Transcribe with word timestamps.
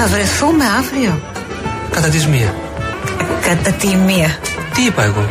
Θα 0.00 0.06
βρεθούμε 0.06 0.64
αύριο. 0.78 1.20
Κατά 1.90 2.08
τη 2.08 2.26
μία. 2.26 2.54
Κατά 3.42 3.70
τη 3.70 3.86
μία. 3.86 4.38
Τι 4.74 4.82
είπα 4.82 5.02
εγώ; 5.02 5.26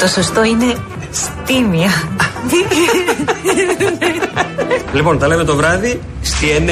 Το 0.00 0.06
σωστό 0.06 0.44
είναι 0.44 0.76
στη 1.12 1.60
μία. 1.60 1.90
λοιπόν, 4.92 5.18
τα 5.18 5.26
λέμε 5.26 5.44
το 5.44 5.56
βράδυ 5.56 6.00
στη 6.22 6.46
9. 6.66 6.70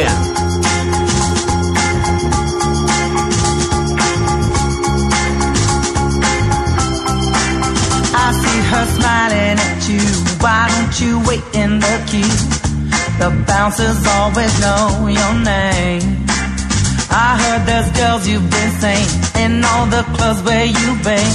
her 8.72 8.86
smiling 8.96 9.58
at 9.68 9.88
you. 9.88 10.04
Why 10.42 10.62
don't 10.72 10.94
you 11.04 11.12
wait 11.28 11.44
in 11.62 11.70
the 11.84 11.94
queue? 12.10 12.36
The 13.20 13.30
bouncers 13.46 14.00
always 14.16 14.52
know 14.62 15.06
your 15.18 15.34
name. 15.52 16.21
I 17.11 17.29
heard 17.41 17.61
there's 17.69 17.89
girls 17.99 18.27
you've 18.29 18.49
been 18.57 18.71
seeing 18.81 19.09
in 19.43 19.63
all 19.69 19.85
the 19.87 20.03
clubs 20.15 20.41
where 20.47 20.65
you've 20.65 21.03
been. 21.03 21.33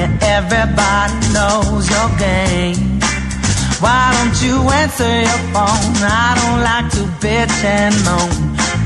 And 0.00 0.12
everybody 0.22 1.14
knows 1.36 1.84
your 1.94 2.08
game. 2.18 3.00
Why 3.84 4.04
don't 4.16 4.36
you 4.46 4.56
answer 4.82 5.12
your 5.28 5.42
phone? 5.54 5.94
I 6.02 6.28
don't 6.38 6.62
like 6.70 6.88
to 6.96 7.02
bitch 7.22 7.58
and 7.64 7.94
moan. 8.06 8.30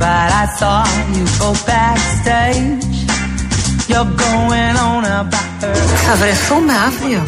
But 0.03 0.29
I 0.43 0.45
saw 0.59 0.85
you 1.17 1.25
go 1.43 1.51
backstage. 1.67 2.93
You're 3.91 4.13
going 4.27 4.77
on 4.89 5.05
about 5.05 5.63
her. 5.63 5.75
Θα 6.07 6.17
βρεθούμε 6.17 6.73
αύριο. 6.87 7.23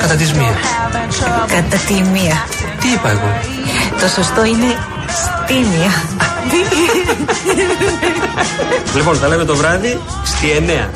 Κατά 0.00 0.14
τη 0.14 0.24
μία. 0.24 0.56
Κατά 1.46 1.76
τη 1.86 1.94
μία. 1.94 2.44
Τι 2.80 2.88
είπα 2.88 3.10
εγώ. 3.10 3.30
Το 4.00 4.08
σωστό 4.08 4.44
είναι 4.44 4.70
στη 5.08 5.54
μία. 5.54 5.92
Λοιπόν, 8.95 9.19
τα 9.19 9.27
λέμε 9.27 9.45
το 9.45 9.55
βράδυ 9.55 10.01
στη 10.23 10.47
9. 10.67 10.89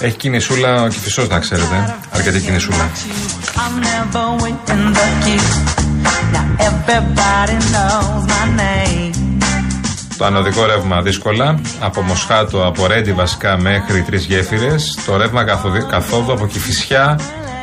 Έχει 0.00 0.16
κινησούλα 0.16 0.82
ο 0.82 0.88
Κηφισός 0.88 1.28
να 1.28 1.38
ξέρετε. 1.38 1.96
Αρκετή 2.12 2.40
κινησούλα. 2.40 2.90
Το 10.18 10.24
ανωδικό 10.24 10.66
ρεύμα 10.66 11.02
δύσκολα. 11.02 11.60
Από 11.80 12.02
Μοσχάτο, 12.02 12.66
από 12.66 12.86
Ρέντι 12.86 13.12
βασικά 13.12 13.58
μέχρι 13.60 14.02
τρεις 14.02 14.24
γέφυρες. 14.24 14.98
Το 15.06 15.16
ρεύμα 15.16 15.44
καθόδου 15.90 16.32
από 16.32 16.46
Κηφισιά 16.46 17.18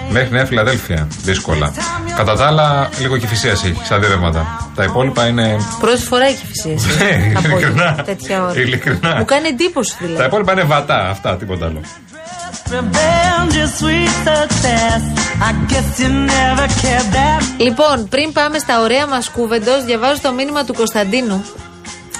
μέχρι 0.09 0.31
Νέα 0.31 0.45
Φιλαδέλφια. 0.45 1.07
Δύσκολα. 1.23 1.73
Κατά 2.15 2.35
τα 2.35 2.45
άλλα, 2.45 2.89
λίγο 2.99 3.17
κυφυσίας 3.17 3.63
έχει, 3.63 3.81
σαν 3.83 4.05
ρεύματα. 4.07 4.69
Τα 4.75 4.83
υπόλοιπα 4.83 5.27
είναι. 5.27 5.57
Πρώτη 5.79 6.01
φορά 6.01 6.25
έχει 6.25 6.35
κυφυσία. 6.35 7.05
Ναι, 7.05 7.33
ειλικρινά. 7.39 8.03
Τέτοια 8.05 8.43
ώρα. 8.43 8.59
Ειλικρινά. 8.59 9.15
Μου 9.15 9.25
κάνει 9.25 9.47
εντύπωση 9.47 9.95
δηλαδή. 9.99 10.17
Τα 10.17 10.25
υπόλοιπα 10.25 10.51
είναι 10.51 10.63
βατά, 10.63 11.09
αυτά, 11.09 11.35
τίποτα 11.35 11.65
άλλο. 11.65 11.81
Λοιπόν, 17.57 18.07
πριν 18.09 18.31
πάμε 18.31 18.57
στα 18.57 18.81
ωραία 18.81 19.07
μας 19.07 19.29
κούβεντο, 19.29 19.83
διαβάζω 19.85 20.21
το 20.21 20.31
μήνυμα 20.31 20.63
του 20.63 20.73
Κωνσταντίνου. 20.73 21.45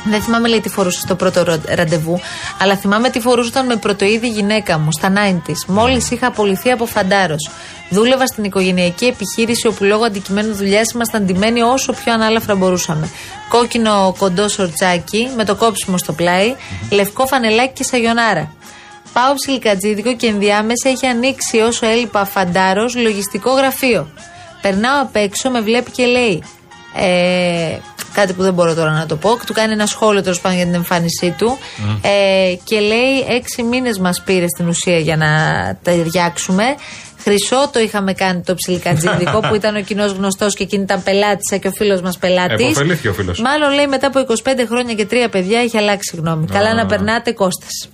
Δεν 0.07 0.21
θυμάμαι 0.21 0.47
λέει 0.47 0.61
τι 0.61 0.69
φορούσες 0.69 1.01
στο 1.01 1.15
πρώτο 1.15 1.43
ραντεβού, 1.65 2.19
αλλά 2.59 2.75
θυμάμαι 2.75 3.09
τι 3.09 3.19
φορούσε 3.19 3.49
όταν 3.49 3.65
με 3.65 3.75
πρωτοείδη 3.75 4.27
γυναίκα 4.27 4.77
μου 4.77 4.89
στα 4.91 5.13
90s. 5.15 5.65
Μόλις 5.67 6.11
είχα 6.11 6.27
απολυθεί 6.27 6.71
από 6.71 6.85
φαντάρος. 6.85 7.49
Δούλευα 7.89 8.25
στην 8.25 8.43
οικογενειακή 8.43 9.05
επιχείρηση 9.05 9.67
όπου 9.67 9.83
λόγω 9.83 10.03
αντικειμένου 10.03 10.53
δουλειάς 10.53 10.91
ήμασταν 10.91 11.25
ντυμένοι 11.25 11.61
όσο 11.61 11.93
πιο 11.93 12.13
ανάλαφρα 12.13 12.55
μπορούσαμε. 12.55 13.09
Κόκκινο 13.49 14.15
κοντό 14.17 14.47
σορτσάκι 14.47 15.29
με 15.35 15.45
το 15.45 15.55
κόψιμο 15.55 15.97
στο 15.97 16.13
πλάι, 16.13 16.55
λευκό 16.91 17.27
φανελάκι 17.27 17.73
και 17.73 17.83
σαγιονάρα. 17.83 18.51
Πάω 19.13 19.33
ψιλικατζίδικο 19.33 20.15
και 20.15 20.27
ενδιάμεσα 20.27 20.89
έχει 20.89 21.05
ανοίξει 21.05 21.57
όσο 21.59 21.85
έλειπα 21.85 22.25
φαντάρος 22.25 22.95
λογιστικό 22.95 23.51
γραφείο. 23.51 24.07
Περνάω 24.61 25.01
απ' 25.01 25.15
έξω, 25.15 25.49
με 25.49 25.61
βλέπει 25.61 25.91
και 25.91 26.05
λέει. 26.05 26.43
Ε, 26.95 27.77
κάτι 28.15 28.33
που 28.33 28.43
δεν 28.43 28.53
μπορώ 28.53 28.73
τώρα 28.73 28.91
να 28.91 29.05
το 29.05 29.15
πω. 29.15 29.29
Του 29.45 29.53
κάνει 29.53 29.73
ένα 29.73 29.85
σχόλιο 29.85 30.21
τέλος 30.21 30.41
πάντων 30.41 30.57
για 30.57 30.65
την 30.65 30.75
εμφάνισή 30.75 31.35
του. 31.37 31.57
Ε, 32.01 32.55
και 32.63 32.79
λέει: 32.79 33.25
Έξι 33.29 33.63
μήνες 33.63 33.97
μας 33.97 34.21
πήρε 34.25 34.45
στην 34.47 34.67
ουσία 34.67 34.97
για 34.97 35.17
να 35.17 35.29
ταιριάξουμε. 35.83 36.63
Χρυσό 37.17 37.69
το 37.73 37.79
είχαμε 37.79 38.13
κάνει 38.13 38.41
το 38.41 38.55
ψιλικατζίδικο 38.55 39.39
που 39.47 39.55
ήταν 39.55 39.75
ο 39.75 39.81
κοινός 39.81 40.11
γνωστός 40.11 40.55
και 40.55 40.63
εκείνη 40.63 40.83
ήταν 40.83 41.03
πελάτησα 41.03 41.57
και 41.57 41.67
ο 41.67 41.71
φίλος 41.71 42.01
μας 42.01 42.17
πελάτης. 42.17 42.65
Εποφελήθηκε 42.65 43.09
ο 43.09 43.13
φίλος. 43.13 43.39
Μάλλον 43.39 43.73
λέει 43.73 43.87
μετά 43.87 44.07
από 44.07 44.25
25 44.43 44.49
χρόνια 44.67 44.93
και 44.93 45.05
τρία 45.05 45.29
παιδιά 45.29 45.59
έχει 45.59 45.77
αλλάξει 45.77 46.15
γνώμη. 46.17 46.45
Καλά 46.47 46.73
να 46.73 46.85
περνάτε 46.85 47.31
Κώστας. 47.31 47.89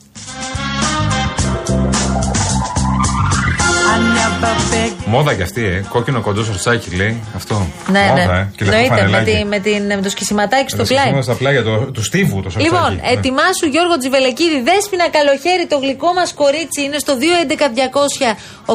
Μόδα 5.05 5.33
κι 5.33 5.41
αυτή, 5.41 5.65
ε. 5.65 5.85
Κόκκινο 5.89 6.21
κοντό 6.21 6.43
σορτσάκι 6.43 6.95
λέει. 6.95 7.23
Αυτό. 7.35 7.67
Ναι, 7.91 7.99
Μόδα, 7.99 8.13
ναι. 8.13 8.39
Ε. 8.39 8.47
Και 8.55 8.63
Εννοείται 8.63 9.07
με, 9.07 9.23
τη, 9.23 9.45
με, 9.45 9.59
την, 9.59 9.85
με 9.85 10.01
το 10.01 10.09
σκισιματάκι 10.09 10.69
στο 10.69 10.83
πλάι. 10.83 11.13
Με 11.13 11.21
στα 11.21 11.35
πλάγια 11.35 11.63
το, 11.63 11.77
του 11.77 12.03
στίβου 12.03 12.41
το 12.41 12.49
σορτσάκι. 12.49 12.75
Λοιπόν, 12.75 12.93
ναι. 12.95 13.11
ετοιμάσου 13.11 13.65
Γιώργο 13.71 13.97
Τζιβελεκίδη. 13.97 14.61
Δέσπινα 14.61 15.09
καλοχέρι, 15.09 15.65
το 15.67 15.77
γλυκό 15.77 16.13
μας 16.13 16.33
κορίτσι 16.33 16.81
είναι 16.83 16.97
στο 16.97 17.13
211-200-8200. 18.65 18.73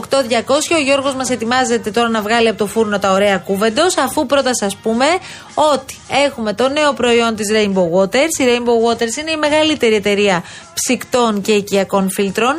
Ο 0.79 0.81
Γιώργος 0.85 1.15
μας 1.15 1.31
ετοιμάζεται 1.31 1.91
τώρα 1.91 2.09
να 2.09 2.23
βγάλει 2.23 2.49
από 2.49 2.59
το 2.59 2.67
φούρνο 2.67 2.99
τα 2.99 3.13
ωραία 3.13 3.39
κούβεντο. 3.39 3.83
Αφού 4.05 4.27
πρώτα 4.27 4.55
σας 4.55 4.77
πούμε 4.77 5.07
ότι 5.55 5.95
έχουμε 6.27 6.53
το 6.53 6.69
νέο 6.69 6.93
προϊόν 6.93 7.37
της 7.37 7.47
Rainbow 7.57 7.87
Waters. 7.97 8.33
Η 8.41 8.45
Rainbow 8.51 8.77
Waters 8.87 9.17
είναι 9.21 9.31
η 9.31 9.37
μεγαλύτερη 9.37 9.95
εταιρεία 9.95 10.43
ψυκτών 10.75 11.41
και 11.41 11.53
οικιακών 11.53 12.11
φίλτρων. 12.11 12.55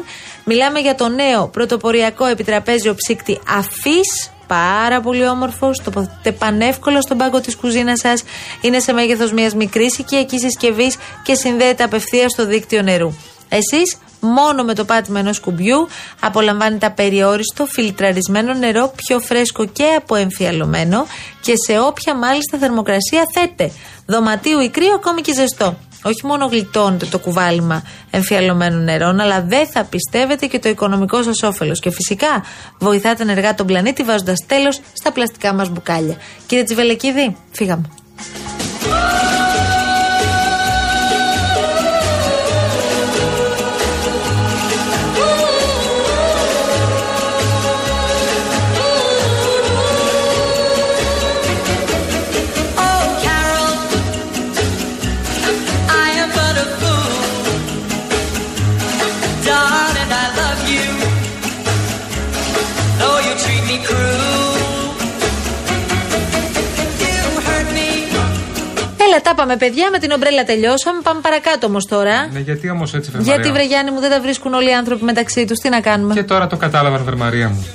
Μιλάμε 0.49 0.79
για 0.79 0.95
το 0.95 1.07
νέο 1.07 1.47
πρωτοποριακό 1.47 2.25
επιτραπέζιο 2.25 2.95
ψύκτη 2.95 3.39
αφής. 3.57 4.31
Πάρα 4.47 5.01
πολύ 5.01 5.27
όμορφος, 5.27 5.81
τοποθετείται 5.83 6.31
πανεύκολο 6.31 7.01
στον 7.01 7.17
πάγκο 7.17 7.39
της 7.39 7.55
κουζίνας 7.55 7.99
σας. 7.99 8.23
Είναι 8.61 8.79
σε 8.79 8.93
μέγεθος 8.93 9.31
μιας 9.31 9.55
μικρής 9.55 9.97
οικιακής 9.97 10.39
συσκευής 10.41 10.97
και 11.23 11.35
συνδέεται 11.35 11.83
απευθείας 11.83 12.31
στο 12.31 12.45
δίκτυο 12.45 12.81
νερού. 12.81 13.13
Εσείς 13.49 13.97
μόνο 14.19 14.63
με 14.63 14.73
το 14.73 14.85
πάτημα 14.85 15.19
ενός 15.19 15.39
κουμπιού 15.39 15.87
απολαμβάνετε 16.19 16.85
απεριόριστο 16.85 17.65
φιλτραρισμένο 17.65 18.53
νερό 18.53 18.93
πιο 18.95 19.19
φρέσκο 19.19 19.65
και 19.65 19.93
αποεμφιαλωμένο 19.97 21.05
και 21.41 21.53
σε 21.65 21.79
όποια 21.79 22.15
μάλιστα 22.15 22.57
θερμοκρασία 22.57 23.23
θέτε. 23.33 23.71
Δωματίου 24.05 24.59
ή 24.59 24.69
κρύο, 24.69 24.93
ακόμη 24.93 25.21
και 25.21 25.33
ζεστό 25.33 25.77
όχι 26.03 26.25
μόνο 26.25 26.45
γλιτώνετε 26.45 27.05
το 27.05 27.19
κουβάλιμα 27.19 27.83
εμφιαλωμένων 28.09 28.83
νερών, 28.83 29.19
αλλά 29.19 29.41
δεν 29.41 29.67
θα 29.67 29.83
πιστεύετε 29.83 30.45
και 30.45 30.59
το 30.59 30.69
οικονομικό 30.69 31.23
σας 31.23 31.43
όφελος. 31.43 31.79
Και 31.79 31.91
φυσικά 31.91 32.43
βοηθάτε 32.79 33.23
ενεργά 33.23 33.55
τον 33.55 33.65
πλανήτη 33.65 34.03
βάζοντας 34.03 34.45
τέλος 34.47 34.79
στα 34.93 35.11
πλαστικά 35.11 35.53
μας 35.53 35.69
μπουκάλια. 35.69 36.15
Κύριε 36.45 36.63
Τσιβελεκίδη, 36.63 37.35
φύγαμε. 37.51 37.89
Πάμε, 69.39 69.55
παιδιά. 69.63 69.85
Με 69.91 69.99
την 69.99 70.11
ομπρέλα 70.11 70.43
τελειώσαμε. 70.43 70.99
Πάμε 71.01 71.19
παρακάτω 71.21 71.67
όμως 71.67 71.85
τώρα. 71.85 72.27
Ναι, 72.31 72.39
γιατί 72.39 72.69
όμως 72.69 72.93
έτσι, 72.93 73.11
Βερμαρία. 73.11 73.33
Γιατί, 73.33 73.51
βρε 73.51 73.65
Γιάννη 73.65 73.91
μου, 73.91 73.99
δεν 73.99 74.09
τα 74.09 74.19
βρίσκουν 74.21 74.53
όλοι 74.53 74.69
οι 74.69 74.73
άνθρωποι 74.73 75.03
μεταξύ 75.03 75.45
τους. 75.45 75.59
Τι 75.59 75.69
να 75.69 75.81
κάνουμε; 75.81 76.13
Και 76.13 76.23
τώρα 76.23 76.47
το 76.47 76.57
κατάλαβαν, 76.57 77.03
Βερμαρία 77.03 77.49
μου. 77.49 77.65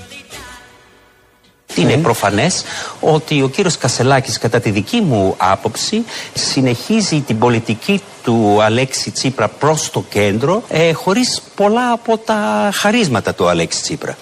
Είναι 1.75 1.97
προφανές 1.97 2.65
ότι 3.01 3.43
ο 3.43 3.49
κύριος 3.49 3.79
Κασελάκης 3.79 4.39
κατά 4.39 4.61
τη 4.61 4.71
δική 4.71 5.01
μου 5.01 5.35
άποψη 5.39 6.05
συνεχίζει 6.35 7.21
την 7.21 7.39
πολιτική 7.39 8.03
του 8.25 8.63
Αλέξη 8.63 9.11
Τσίπρα 9.11 9.49
προς 9.49 9.91
το 9.91 10.05
κέντρο 10.09 10.63
ε, 10.69 10.93
χωρίς 10.93 11.43
πολλά 11.55 11.93
από 11.93 12.19
τα 12.19 12.71
χαρίσματα 12.75 13.35
του 13.35 13.49
Αλέξη 13.49 13.83
Τσίπρα. 13.83 14.17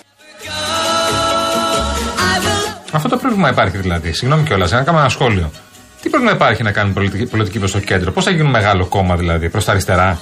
Αυτό 2.93 3.09
το 3.09 3.17
πρόβλημα 3.17 3.49
υπάρχει 3.51 3.77
δηλαδή. 3.77 4.13
Συγγνώμη 4.13 4.45
κιόλας, 4.45 4.71
να 4.71 4.83
κάνουμε 4.83 5.01
ένα 5.01 5.11
σχόλιο. 5.11 5.51
Τι 6.03 6.09
πρέπει 6.09 6.25
να 6.25 6.31
υπάρχει 6.31 6.63
να 6.63 6.73
κάνει 6.73 6.93
πολιτική, 6.93 7.27
πολιτική 7.27 7.59
προς 7.59 7.73
το 7.73 7.81
κέντρο, 7.81 8.13
Πώς 8.13 8.25
θα 8.25 8.31
γίνουν 8.31 8.51
μεγάλο 8.51 8.87
κόμμα 8.87 9.17
δηλαδή, 9.17 9.49
προς 9.49 9.65
τα 9.65 9.71
αριστερά; 9.73 10.19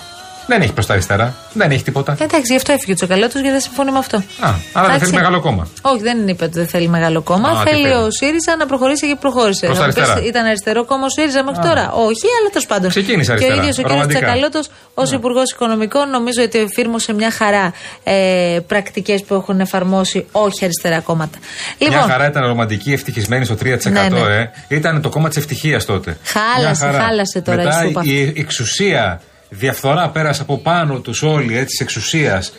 Δεν 0.50 0.60
έχει 0.62 0.72
προς 0.72 0.86
τα 0.86 0.92
αριστερά. 0.92 1.34
Δεν 1.52 1.70
έχει 1.70 1.82
τίποτα. 1.82 2.12
Εντάξει, 2.20 2.52
γι' 2.52 2.56
αυτό 2.56 2.72
έφυγε 2.72 2.92
ο 2.92 2.94
Τσακαλώτος 2.94 3.32
γιατί 3.34 3.50
δεν 3.50 3.60
συμφωνεί 3.60 3.90
με 3.90 3.98
αυτό. 3.98 4.16
Α, 4.16 4.22
άρα 4.40 4.54
δεν 4.72 4.84
Εντάξει. 4.84 5.04
θέλει 5.04 5.12
μεγάλο 5.16 5.40
κόμμα. 5.40 5.68
Όχι, 5.82 6.02
δεν 6.02 6.28
είπε 6.28 6.44
ότι 6.44 6.52
δεν 6.58 6.66
θέλει 6.68 6.88
μεγάλο 6.88 7.22
κόμμα. 7.22 7.48
Α, 7.48 7.62
τι 7.64 7.70
θέλει 7.70 7.82
θέλει. 7.82 7.94
ο 7.94 8.10
ΣΥΡΙΖΑ 8.10 8.56
να 8.56 8.66
προχωρήσει 8.66 9.06
και 9.08 9.16
προχώρησε. 9.20 9.66
Προς 9.66 9.78
τα 9.78 9.82
Να 9.82 9.88
μου 9.88 9.94
πεις, 9.94 10.02
αριστερά. 10.02 10.26
ήταν 10.28 10.44
αριστερό 10.46 10.84
κόμμα 10.84 11.04
ο 11.04 11.08
ΣΥΡΙΖΑ 11.08 11.44
μέχρι 11.44 11.62
τώρα. 11.62 11.84
Όχι, 11.92 12.26
αλλά 12.40 12.48
τέλος 12.52 12.66
πάντων. 12.66 12.88
Ξεκίνησε 12.90 13.24
Και 13.34 13.44
ο 13.44 13.46
αριστερά, 13.46 13.60
ίδιος 13.60 13.78
ο 13.78 13.82
κ. 13.82 13.88
ρομαντικά. 13.88 14.18
Τσακαλώτος, 14.20 14.68
ως 14.94 15.12
Υπουργός 15.12 15.52
Οικονομικών, 15.52 16.10
νομίζω 16.10 16.42
ότι 16.42 16.58
εφήρμοσε 16.58 17.12
μια 17.12 17.30
χαρά 17.30 17.72
ε, 18.04 18.58
πρακτικές 18.66 19.22
που 19.24 19.34
έχουν 19.34 19.60
εφαρμόσει 19.60 20.26
όχι 20.32 20.64
αριστερά 20.64 21.00
κόμματα. 21.00 21.38
Μια 21.78 21.88
Λοιπόν, 21.90 22.08
χαρά 22.10 22.26
ήταν 22.26 22.46
ρομαντική, 22.46 22.92
ευτυχισμένη 22.92 23.44
στο 23.44 23.54
3%. 23.54 23.90
Ναι, 23.90 24.08
ναι. 24.08 24.20
Ε. 24.20 24.50
Ήταν 24.68 25.00
το 25.02 25.08
κόμμα 25.08 25.28
της 25.28 25.36
ευτυχίας 25.36 25.84
τότε. 25.84 26.16
Χάλασε, 26.24 26.84
Μια 26.84 26.92
χαρά. 26.92 27.04
χάλασε 27.04 27.40
τώρα 27.40 27.62
η 27.62 27.64
Μετά 27.64 27.82
σούπα. 27.84 28.00
η 28.04 28.32
εξουσία, 28.36 29.20
διαφθορά 29.48 30.08
πέρασε 30.08 30.42
από 30.42 30.58
πάνω 30.58 30.98
τους 30.98 31.22
όλοι, 31.22 31.54
έτσι, 31.54 31.66
της 31.66 31.80
εξουσίας. 31.80 32.52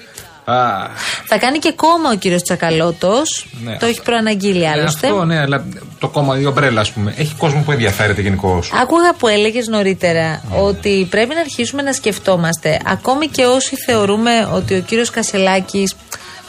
θα 1.26 1.38
κάνει 1.40 1.60
και 1.60 1.72
κόμμα 1.72 2.10
ο 2.12 2.16
κύριος 2.16 2.42
Τσακαλώτος. 2.42 3.48
Ναι. 3.64 3.78
Το 3.78 3.86
έχει 3.86 4.02
προαναγγείλει 4.02 4.68
άλλωστε. 4.68 5.08
Αυτό, 5.08 5.26
ναι, 5.26 5.40
αλλά 5.40 5.66
το 6.00 6.08
κόμμα, 6.08 6.40
η 6.40 6.46
ομπρέλα, 6.46 6.82
ας 6.82 6.92
πούμε, 6.92 7.14
έχει 7.18 7.34
κόσμο 7.38 7.62
που 7.62 7.72
ενδιαφέρεται 7.72 8.22
γενικώς. 8.22 8.72
Άκουγα 8.82 9.14
που 9.14 9.28
έλεγες 9.28 9.68
νωρίτερα 9.68 10.42
ότι 10.58 11.08
πρέπει 11.10 11.34
να 11.34 11.40
αρχίσουμε 11.40 11.82
να 11.82 11.94
σκεφτόμαστε, 11.94 12.80
ακόμη 12.86 13.28
και 13.28 13.46
όσοι 13.46 13.76
θεωρούμε 13.76 14.50
ότι 14.54 14.76
ο 14.76 14.82
κύριος 14.82 15.10
Κασελάκης 15.10 15.96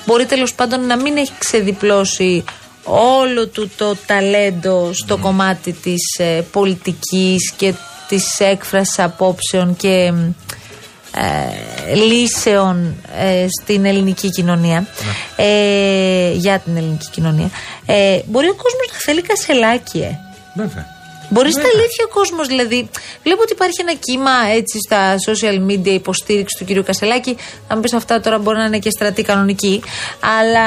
μπορεί 0.07 0.27
τέλος 0.27 0.55
πάντων 0.55 0.87
να 0.87 0.97
μην 0.97 1.17
έχει 1.17 1.33
ξεδιπλώσει 1.39 2.45
όλο 2.85 3.47
του 3.47 3.71
το 3.77 3.97
ταλέντο 4.07 4.91
στο 4.93 5.17
κομμάτι 5.17 5.73
της 5.73 6.19
ε, 6.19 6.45
πολιτικής 6.53 7.53
και 7.57 7.75
της 8.11 8.41
έκφρασης 8.41 8.99
απόψεων 8.99 9.77
και 9.77 10.12
ε, 11.17 11.95
λύσεων 11.95 12.95
ε, 13.19 13.47
στην 13.61 13.85
ελληνική 13.85 14.31
κοινωνία 14.31 14.87
ε, 15.37 16.33
για 16.33 16.59
την 16.59 16.77
ελληνική 16.77 17.09
κοινωνία 17.11 17.51
ε, 17.87 18.21
μπορεί 18.27 18.49
ο 18.49 18.55
κόσμος 18.55 18.87
να 18.93 18.99
θέλει 18.99 19.23
κασελάκι 19.23 19.99
ε. 19.99 20.19
Βέβαια. 20.55 20.99
Μπορείς 21.33 21.53
στα 21.53 21.62
Βέβαια. 21.62 21.79
αλήθεια 21.79 22.05
ο 22.09 22.12
κόσμος, 22.12 22.47
δηλαδή. 22.47 22.89
Βλέπω 23.23 23.43
ότι 23.43 23.53
υπάρχει 23.53 23.81
ένα 23.81 23.95
κύμα 23.95 24.31
έτσι 24.55 24.79
στα 24.87 25.15
social 25.27 25.71
media 25.71 25.93
υποστήριξη 26.03 26.59
του 26.59 26.65
κυρίου 26.65 26.83
Κασελάκη. 26.83 27.37
Θα 27.69 27.75
μου 27.75 27.81
πεις 27.81 27.93
αυτά 27.93 28.21
τώρα 28.21 28.39
μπορεί 28.39 28.56
να 28.59 28.65
είναι 28.65 28.79
και 28.79 28.91
στρατή 28.91 29.23
κανονική. 29.23 29.83
Αλλά 30.41 30.67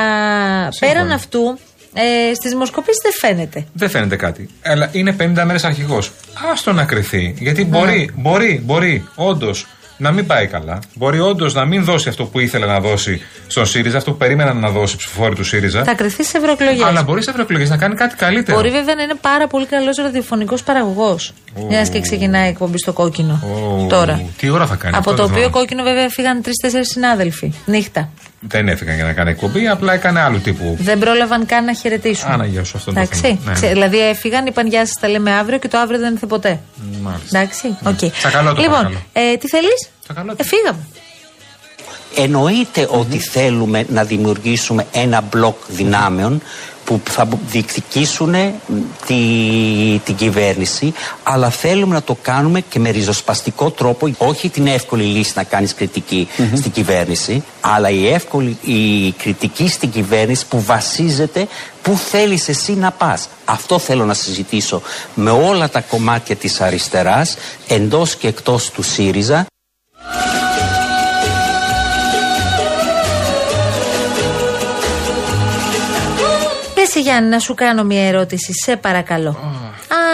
πέραν 0.80 1.12
αυτού, 1.12 1.60
ε, 1.94 2.34
στις 2.34 2.51
δημοσκοπήσεις 2.51 3.00
δεν 3.04 3.12
φαίνεται. 3.12 3.66
Δεν 3.74 3.90
φαίνεται 3.90 4.16
κάτι. 4.16 4.50
Αλλά 4.63 4.90
είναι 4.92 5.16
50 5.19 5.24
μέρες 5.45 5.63
αρχηγός. 5.63 6.12
Άστο 6.51 6.74
να 6.74 6.84
κρυθεί. 6.86 7.36
Γιατί 7.40 7.66
μπορεί, 7.66 8.10
μπορεί, 8.16 8.62
μπορεί 8.66 9.07
όντως 9.16 9.68
να 9.98 10.12
μην 10.12 10.25
πάει 10.25 10.48
καλά. 10.48 10.80
Μπορεί 10.94 11.19
όντως 11.19 11.54
να 11.54 11.66
μην 11.66 11.84
δώσει 11.84 12.10
αυτό 12.10 12.25
που 12.25 12.40
ήθελε 12.40 12.66
να 12.66 12.80
δώσει 12.80 13.22
στον 13.48 13.66
ΣΥΡΙΖΑ, 13.66 13.98
αυτό 13.98 14.12
που 14.12 14.18
περίμεναν 14.18 14.57
να 14.57 14.69
δώσει 14.69 14.95
ψηφοφόροι 14.98 15.36
του 15.36 15.44
ΣΥΡΙΖΑ. 15.44 15.84
Θα 15.84 15.94
κρυθεί 15.94 16.24
σε 16.24 16.38
ευρωεκλογές. 16.38 16.84
Αλλά 16.84 17.04
μπορεί 17.04 17.24
σε 17.24 17.30
ευρωεκλογές 17.30 17.69
να 17.69 17.78
κάνει 17.78 17.96
κάτι 17.96 18.16
καλύτερο. 18.16 18.57
Μπορεί 18.57 18.69
βέβαια 18.72 18.96
να 18.96 19.04
είναι 19.04 19.16
πάρα 19.22 19.48
πολύ 19.48 19.66
καλός 19.66 19.98
ραδιοφωνικός 19.98 20.63
παραγωγός. 20.63 21.34
Μιας 21.69 21.89
και 21.89 22.00
ξεκινάει 22.00 22.46
η 22.46 22.50
εκπομπή 22.50 22.78
στο 22.78 22.94
κόκκινο. 22.94 23.42
Ω, 23.84 23.86
Τώρα. 23.89 24.22
Τι 24.38 24.50
ώρα 24.50 24.66
θα 24.68 24.75
κάνει. 24.75 24.96
Από 24.98 25.10
αυτό 25.10 25.22
το 25.22 25.28
δεν 25.28 25.31
οποίο 25.38 25.48
θυμάμαι. 25.48 25.60
κόκκινο 25.60 25.84
βέβαια 25.84 26.10
φύγαν 26.10 26.42
τρει-τέσσερι 26.42 26.86
συνάδελφοι. 26.86 27.54
Νύχτα. 27.66 28.10
Δεν 28.48 28.68
έφυγαν 28.68 28.95
για 28.95 29.04
να 29.04 29.13
κάνει 29.13 29.30
εκπομπή, 29.30 29.68
απλά 29.68 29.94
έκανε 29.94 30.19
άλλου 30.19 30.40
τύπου. 30.42 30.78
Δεν 30.80 31.00
πρόλαβαν 31.00 31.45
καν 31.45 31.66
να 31.66 31.74
χαιρετήσουν. 31.74 32.31
Άνα, 32.31 32.45
σου, 32.63 32.78
αυτό 32.78 32.94
το 32.94 33.00
Εντάξει. 33.00 33.19
θέμα. 33.19 33.38
Ναι, 33.44 33.48
ναι. 33.50 33.54
Ξε- 33.54 33.72
Δηλαδή 33.72 34.00
έφυγαν, 34.07 34.45
είπαν 34.45 34.68
Γεια 34.68 34.86
σας, 34.86 34.95
τα 35.00 35.07
λέμε 35.10 35.31
αύριο 35.31 35.57
και 35.60 35.68
το 35.68 35.78
αύριο 35.78 36.00
δεν 36.00 36.13
ήρθε 36.13 36.25
ποτέ. 36.25 36.60
Μάλιστα. 37.01 37.38
Εντάξει. 37.40 37.68
οκ. 37.86 38.12
Τσακαλώτο, 38.12 38.62
Λοιπόν, 38.62 38.75
παρακαλώ. 38.78 39.01
ε, 39.13 39.38
τι 39.38 39.48
θέλεις; 39.48 39.90
Τσακαλώτο. 40.04 40.36
Ε, 40.40 40.44
φύγαμε. 40.44 40.80
Εννοείται 42.16 42.88
ότι 42.90 43.18
θέλουμε 43.19 43.86
να 43.90 44.04
δημιουργήσουμε 44.04 44.86
ένα 44.92 45.22
μπλοκ 45.22 45.56
δυνάμεων 45.68 46.42
που 46.85 47.01
θα 47.09 47.27
διεκδικήσουν 47.47 48.35
τη, 49.06 49.15
την 50.06 50.15
κυβέρνηση, 50.15 50.94
αλλά 51.24 51.50
θέλουμε 51.50 51.94
να 51.94 52.01
το 52.01 52.18
κάνουμε 52.21 52.62
και 52.62 52.80
με 52.80 52.89
ριζοσπαστικό 52.89 53.71
τρόπο, 53.71 54.09
όχι 54.18 54.50
την 54.50 54.68
εύκολη 54.68 55.03
λύση 55.03 55.31
να 55.35 55.44
κάνεις 55.44 55.74
κριτική 55.74 56.27
στην 56.56 56.71
κυβέρνηση, 56.71 57.44
αλλά 57.62 57.89
η 57.89 58.07
εύκολη 58.07 58.57
η 58.62 59.12
κριτική 59.12 59.68
στην 59.68 59.89
κυβέρνηση 59.89 60.45
που 60.45 60.62
βασίζεται 60.62 61.47
που 61.81 61.97
θέλεις 61.97 62.50
εσύ 62.50 62.74
να 62.74 62.91
πας. 62.91 63.29
Αυτό 63.45 63.79
θέλω 63.79 64.06
να 64.06 64.13
συζητήσω 64.13 64.81
με 65.13 65.29
όλα 65.29 65.69
τα 65.69 65.81
κομμάτια 65.81 66.36
της 66.36 66.62
αριστεράς, 66.62 67.36
εντός 67.68 68.15
και 68.15 68.27
εκτός 68.27 68.69
του 68.71 68.81
ΣΥΡΙΖΑ, 68.81 69.45
Γιάννη, 77.03 77.29
να 77.29 77.39
σου 77.39 77.53
κάνω 77.53 77.83
μια 77.83 78.07
ερώτηση, 78.07 78.51
σε 78.63 78.75
παρακαλώ. 78.75 79.38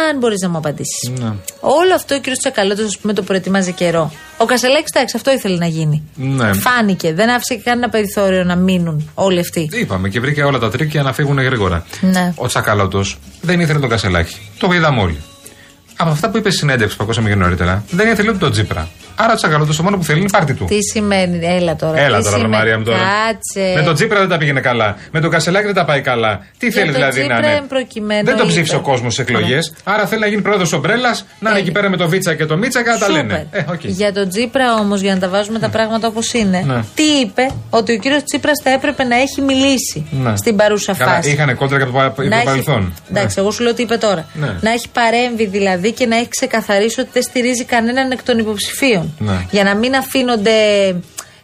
Αν 0.10 0.18
μπορείς 0.18 0.42
να 0.42 0.50
μου 0.50 0.58
απαντήσεις. 0.58 1.10
Ναι. 1.20 1.34
Όλο 1.60 1.94
αυτό 1.96 2.16
ο 2.16 2.18
κύριο 2.18 2.38
Τσακαλώτος, 2.38 2.86
ας 2.86 2.98
πούμε, 2.98 3.14
το 3.14 3.22
προετοίμαζε 3.22 3.72
καιρό. 3.72 4.12
Ο 4.38 4.46
Κασελάκης, 4.46 4.92
εντάξει, 4.96 5.16
αυτό 5.18 5.32
ήθελε 5.32 5.58
να 5.58 5.66
γίνει. 5.66 6.04
Ναι. 6.16 6.54
Φάνηκε. 6.54 7.14
Δεν 7.14 7.30
άφησε 7.30 7.56
και 7.56 7.62
κανένα 7.62 7.90
περιθώριο 7.90 8.44
να 8.44 8.56
μείνουν 8.56 9.12
όλοι 9.14 9.40
αυτοί. 9.40 9.70
Είπαμε 9.72 10.10
και 10.10 10.20
βρήκε 10.20 10.44
όλα 10.44 10.60
τα 10.60 10.70
τρίκια 10.70 11.04
να 11.04 11.14
φύγουν 11.14 11.40
γρήγορα. 11.40 11.86
Ναι. 12.02 12.34
Ο 12.36 12.48
Τσακαλώτος 12.48 13.18
δεν 13.42 13.60
ήθελε 13.60 13.80
τον 13.80 13.90
Κασελάκη. 13.90 14.38
Το 14.58 14.72
είδαμε 14.74 15.02
όλοι. 15.02 15.18
Από 16.02 16.10
αυτά 16.12 16.30
που 16.30 16.38
είπε 16.38 16.50
στη 16.50 16.60
συνέντευξη 16.60 16.98
που 16.98 17.04
ακούσαμε 17.04 17.30
και 17.30 17.36
νωρίτερα, 17.36 17.84
δεν 17.90 18.08
ήθελε 18.08 18.30
ούτε 18.30 18.38
τον 18.38 18.52
Τζίπρα. 18.52 18.88
Άρα 19.16 19.34
ο 19.34 19.36
Τσακαλώτο 19.36 19.76
το 19.76 19.84
μόνο 19.84 19.98
που 19.98 20.04
θέλει 20.04 20.20
είναι 20.20 20.30
πάρτι 20.30 20.54
του. 20.54 20.66
Τι 20.66 20.78
σημαίνει, 20.94 21.40
έλα 21.46 21.76
τώρα. 21.76 22.00
Έλα 22.00 22.18
τι 22.18 22.24
τώρα, 22.24 22.30
βρε 22.30 22.30
σημαίνει. 22.30 22.50
Μαρία 22.56 22.78
μου 22.78 22.84
τώρα. 22.84 22.98
Κάτσε. 22.98 23.74
Με 23.76 23.84
τον 23.84 23.94
Τσίπρα 23.94 24.20
δεν 24.20 24.28
τα 24.30 24.38
πήγαινε 24.38 24.60
καλά. 24.60 24.98
Με 25.12 25.20
τον 25.20 25.30
Κασελάκη 25.30 25.66
δεν 25.66 25.74
τα 25.76 25.86
πάει 25.86 26.02
καλά. 26.02 26.46
Τι 26.58 26.68
Για 26.68 26.76
θέλει 26.76 26.86
τον 26.86 26.96
δηλαδή 26.96 27.20
Τσίπρα 27.20 27.40
να 27.40 27.48
είναι; 27.48 27.56
εν 27.58 27.68
προκειμένω 27.68 28.24
Δεν 28.26 28.34
τον 28.36 28.44
είπε. 28.44 28.54
ψήφισε 28.54 28.76
ο 28.76 28.80
κόσμος 28.82 29.14
στις 29.14 29.22
εκλογές. 29.22 29.74
Ωραία. 29.86 29.98
Άρα 30.00 30.08
θέλει 30.08 30.22
να 30.22 30.28
γίνει 30.28 30.42
πρόεδρος 30.42 30.74
ομπρέλας, 30.74 31.20
να 31.22 31.26
είναι 31.40 31.50
Τέλεια. 31.50 31.60
εκεί 31.60 31.72
πέρα 31.72 31.90
με 31.90 31.98
τον 31.98 32.10
Βίτσα 32.10 32.36
και 32.36 32.46
τον 32.46 32.60
Μίτσα 32.60 32.84
και 32.84 32.90
να 32.90 32.98
τα 32.98 33.06
Σούπερ. 33.06 33.24
λένε. 33.26 33.48
Ε, 33.52 33.64
οκ. 33.70 33.84
Για 33.84 34.14
τον 34.14 34.30
Τσίπρα 34.30 34.74
όμως, 34.76 35.02
για 35.02 35.14
να 35.14 35.20
τα 35.20 35.30
βάζουμε 35.30 35.60
τα 35.60 35.70
πράγματα 35.70 36.08
όπως 36.08 36.34
είναι, 36.34 36.64
Ναι. 36.68 36.84
τι 36.96 37.04
είπε, 37.04 37.50
ότι 37.70 37.94
ο 37.94 37.98
κύριος 37.98 38.24
Τσίπρας 38.24 38.62
θα 38.64 38.70
έπρεπε 38.70 39.04
να 39.04 39.16
έχει 39.16 39.42
μιλήσει 39.42 40.08
Ναι. 40.12 40.38
στην 40.38 40.56
παρούσα 40.56 40.94
Καλά, 40.96 41.12
φάση. 41.12 41.30
είχαν 41.32 41.56
κόντρα 41.56 41.78
και 41.78 41.84
από 41.84 41.92
το 41.92 41.98
πα- 41.98 42.24
Να 42.24 42.30
το 42.30 42.36
έχει- 42.36 42.46
παρελθόν. 42.46 42.94
Εντάξει, 43.10 43.36
εγώ 43.40 43.52
σου 43.52 43.64
λέω 43.64 43.74
τι 43.74 43.82
είπε 43.82 43.96
τώρα. 43.98 44.26
Ναι. 44.34 44.56
Να 44.62 44.72
έχει 44.72 44.90
παρέμβει 44.94 45.46
δηλαδή 45.46 45.89
και 45.92 46.06
να 46.06 46.16
έχει 46.16 46.28
ξεκαθαρίσει 46.30 47.00
ότι 47.00 47.10
δεν 47.14 47.22
στηρίζει 47.24 47.64
κανέναν 47.66 48.12
εκ 48.12 48.24
των 48.24 48.38
υποψηφίων. 48.38 49.16
Ναι. 49.20 49.46
Για 49.52 49.64
να 49.64 49.76
μην 49.76 49.96
αφήνονται 49.96 50.52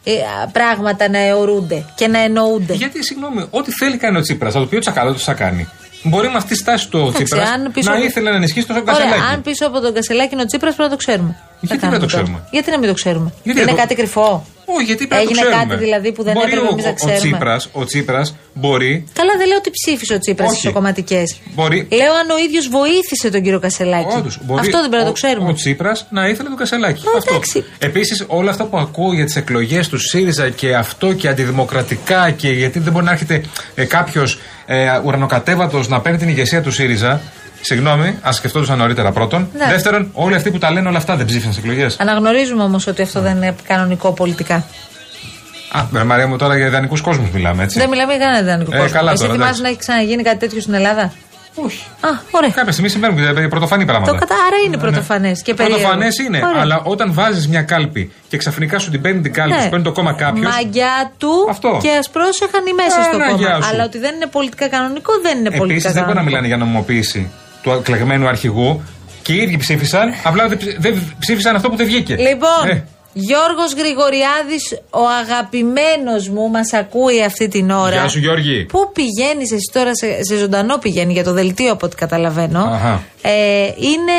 ε, 0.04 0.12
πράγματα 0.52 1.10
να 1.10 1.18
αιωρούνται 1.20 1.86
και 1.96 2.08
να 2.08 2.20
εννοούνται. 2.20 2.74
Γιατί, 2.74 3.04
συγγνώμη, 3.04 3.46
ό,τι 3.50 3.72
θέλει 3.72 3.98
κάνει 3.98 4.18
ο 4.18 4.22
Τσίπρας, 4.22 4.54
θα 4.54 4.60
το 4.60 4.66
πει 4.66 4.76
ο 4.76 4.80
Τσακαλώτο 4.80 5.18
θα 5.20 5.34
κάνει. 5.34 5.68
Μπορεί 6.08 6.28
με 6.30 6.38
αυτή 6.38 6.50
τη 6.50 6.56
στάση 6.56 6.90
του 6.90 7.00
ο 7.00 7.08
Εντάξει, 7.08 7.24
Τσίπρας 7.24 7.50
αν 7.50 7.72
πίσω 7.72 7.90
να 7.90 7.96
από- 7.98 8.06
ήθελε 8.06 8.30
να 8.30 8.36
ενισχύσει 8.36 8.68
τον 8.68 8.76
Ωραία, 8.76 8.94
Κασελάκη. 8.94 9.22
αν 9.34 9.42
πίσω 9.42 9.68
από 9.68 9.80
τον 9.82 9.94
Κασελάκη 9.94 10.34
είναι 10.34 10.42
ο 10.42 10.46
Τσίπρας 10.46 10.76
πρέπει 10.76 10.90
να 10.90 10.98
το 10.98 11.04
ξέρουμε. 11.06 11.36
Γιατί 11.68 11.84
Θα 11.86 11.90
δεν 11.90 12.00
το 12.00 12.06
κάνουμε 12.06 12.12
τώρα. 12.12 12.24
ξέρουμε; 12.24 12.38
Γιατί 12.52 12.70
να 12.72 12.78
μην 12.80 12.88
το 12.92 12.94
ξέρουμε; 13.02 13.30
Γιατί 13.44 13.60
είναι 13.62 13.70
εδώ- 13.72 13.80
κάτι 13.82 13.96
κρυφό. 13.96 14.46
Όχι, 14.68 14.84
γιατί 14.92 15.08
πρέπει 15.08 15.22
Έγινε 15.24 15.40
να 15.40 15.46
το 15.46 15.50
ξέρουμε. 15.52 15.72
κάτι 15.74 15.84
δηλαδή 15.88 16.10
που 16.16 16.24
δεν 16.24 16.34
μπορεί 16.34 16.46
έπρεπε 16.48 16.66
ο, 16.68 16.70
εμείς 16.72 16.84
να 16.84 16.90
ο, 16.90 16.94
ο 16.94 16.96
ξέρουμε. 16.96 17.18
Τσίπρας, 17.20 17.62
ο 17.72 17.84
Τσίπρας 17.86 18.28
μπορεί 18.54 18.94
Καλά, 19.20 19.34
δεν 19.40 19.48
λέω 19.48 19.58
ότι 19.58 19.72
ψήφισε 19.78 20.14
ο 20.14 20.20
Τσίπρας 20.20 20.48
Όχι. 20.48 20.56
στις 20.58 20.70
ισοκομματικέ. 20.70 21.24
Μπορεί- 21.56 21.84
Λέω 22.00 22.14
αν 22.22 22.28
ο 22.30 22.38
ίδιος 22.46 22.66
βοήθησε 22.78 23.28
τον 23.36 23.42
κύριο 23.46 23.60
Κασελάκη. 23.60 24.16
Όντως, 24.18 24.40
μπορεί 24.46 24.60
Αυτό 24.66 24.78
δεν 24.82 24.90
πρέπει 24.90 25.04
να 25.06 25.10
το 25.12 25.16
ο- 25.18 25.20
ξέρουμε. 25.22 25.50
Ο 25.50 25.54
Τσίπρας 25.54 25.98
να 26.10 26.28
ήθελε 26.32 26.48
τον 26.50 26.58
Κασελάκη. 26.58 27.02
Α, 27.08 27.12
αυτό. 27.18 27.34
εντάξει. 27.34 27.64
Επίσης, 27.80 28.24
όλα 28.28 28.50
αυτά 28.50 28.64
που 28.66 28.78
ακούω 28.78 29.14
για 29.14 29.26
τις 29.26 29.36
εκλογές 29.36 29.88
του 29.90 29.98
ΣΥΡΙΖΑ 30.10 30.50
και 30.50 30.76
αυτό 30.76 31.14
και 31.14 31.28
αντιδημοκρατικά 31.28 32.32
και 32.32 32.50
γιατί 32.52 32.80
δεν 32.80 32.92
μπορεί 32.94 33.06
να 33.06 33.12
έρχεται 33.12 33.42
ε, 33.76 33.86
κάποιος 33.86 34.40
ε, 34.66 34.86
ουρανοκατέβατος 35.06 35.88
να 35.88 36.02
παίρνει 36.02 36.18
την 36.18 36.28
ηγεσία 36.30 36.62
του 36.62 36.72
ΣΥΡΙΖΑ. 36.72 37.22
Συγγνώμη, 37.66 38.18
ας 38.22 38.36
σκεφτόντουσαν 38.36 38.78
νωρίτερα 38.78 39.12
πρώτον. 39.12 39.50
Ναι. 39.58 39.66
Δεύτερον, 39.66 40.10
όλοι 40.14 40.36
αυτοί 40.36 40.52
που 40.52 40.58
τα 40.58 40.72
λένε 40.72 40.88
όλα 40.88 40.98
αυτά 40.98 41.16
δεν 41.16 41.26
ψήφισαν 41.26 41.52
στις 41.54 41.64
εκλογές. 41.64 41.98
Αναγνωρίζουμε 42.00 42.64
όμως 42.64 42.88
ότι 42.88 43.02
αυτό 43.02 43.22
δεν 43.22 43.36
είναι 43.36 43.56
κανονικό 43.68 44.12
πολιτικά. 44.14 44.56
Α, 45.72 45.84
βρε 45.92 46.04
Μαρία 46.04 46.28
μου, 46.28 46.38
τώρα 46.38 46.58
για 46.58 46.66
ιδανικούς 46.66 47.02
κόσμους 47.02 47.30
μιλάμε, 47.30 47.64
έτσι. 47.64 47.80
Δεν 47.80 47.90
μιλάμε 47.90 48.14
για 48.16 48.26
κανένα 48.26 48.44
ιδανικό 48.44 48.76
Ε, 48.76 48.78
κόσμο. 48.78 48.94
καλά 48.98 49.12
Εσύ 49.12 49.22
τώρα, 49.22 49.34
θυμάσαι 49.34 49.50
εντάξει. 49.50 49.62
να 49.62 49.68
έχει 49.70 49.78
ξαναγίνει 49.78 50.24
κάτι 50.24 50.38
τέτοιο 50.38 50.62
στην 50.62 50.74
Ελλάδα; 50.74 51.14
Όχι. 51.56 51.84
Α, 52.02 52.10
ωραία. 52.32 52.50
Κάποια 52.50 52.72
στιγμή 52.72 52.90
συμβαίνουν 52.90 53.16
και 53.42 53.48
πρωτοφανή 53.48 53.86
πράγματα. 53.86 54.12
Το 54.12 54.18
κατα... 54.18 54.36
Άρα 54.48 54.58
είναι 54.66 54.78
πρωτοφανές 54.78 55.42
και 55.42 55.54
περίεργο. 55.54 55.82
Πρωτοφανές 55.82 56.18
είναι, 56.18 56.38
Ωραία. 56.50 56.62
αλλά 56.62 56.82
όταν 56.84 57.14
βάζεις 57.14 57.48
μια 57.48 57.62
κάλπη 57.62 58.12
και 58.28 58.38
ξαφνικά 58.38 58.80
σου 58.80 58.90
την 58.92 59.02
παίρνει 59.02 59.22
την 59.22 59.34
κάλπη, 59.34 59.56
Ναι. 59.56 59.62
σου 59.62 59.70
παίρνει 59.70 59.84
το 59.86 59.92
κόμμα 59.92 60.14
κάποιο. 60.14 60.50
Μαγιά 60.50 61.12
του 61.18 61.34
Αυτό. 61.50 61.80
και 61.82 61.90
α 61.90 62.04
πρόσεχαν 62.12 62.64
οι 62.70 62.74
μέσα 62.74 63.02
στο 63.04 63.16
Άνα, 63.16 63.26
γεια 63.32 63.50
κόμμα. 63.50 63.62
σου. 63.64 63.70
Αλλά 63.74 63.84
ότι 63.84 63.98
δεν 64.00 64.16
είναι 64.16 64.26
πολιτικά 64.26 64.68
κανονικό, 64.68 65.12
δεν 65.22 65.38
είναι 65.38 65.52
πολιτικά 65.52 65.88
Επίση 65.88 65.94
δεν 65.94 66.04
μπορεί 66.04 66.06
να 66.06 66.24
κανονικό. 66.24 66.26
μιλάνε 66.26 66.48
για 66.48 66.58
νομιμοποίηση 66.58 67.32
του 67.66 67.72
εκλεγμένου 67.72 68.28
αρχηγού 68.28 68.82
και 69.22 69.34
οι 69.34 69.38
ίδιοι 69.38 69.58
ψήφισαν, 69.58 70.14
απλά 70.24 70.48
δεν 70.48 70.58
ψ- 70.58 70.76
δεν 70.80 71.16
ψήφισαν 71.20 71.56
αυτό 71.56 71.70
που 71.70 71.76
δεν 71.76 71.86
βγήκε. 71.86 72.16
Λοιπόν, 72.16 72.68
Ε, 72.70 72.84
Γιώργος 73.14 73.74
Γρηγοριάδης, 73.78 74.80
ο 74.90 75.00
αγαπημένος 75.22 76.30
μου, 76.30 76.50
μας 76.50 76.74
ακούει 76.74 77.24
αυτή 77.24 77.48
την 77.48 77.70
ώρα. 77.72 77.96
Γεια 77.96 78.08
σου, 78.08 78.20
Γιώργη. 78.20 78.64
Πού 78.66 78.92
πηγαίνεις 78.94 79.52
εσύ 79.52 79.70
τώρα, 79.74 79.96
σε, 79.96 80.24
σε 80.24 80.38
ζωντανό 80.38 80.78
πηγαίνει 80.78 81.14
για 81.14 81.24
το 81.24 81.34
δελτίο 81.34 81.72
από 81.72 81.86
ό,τι 81.86 81.96
καταλαβαίνω. 81.96 82.60
Αχα. 82.60 83.04
Ε, 83.22 83.32
είναι 83.66 84.18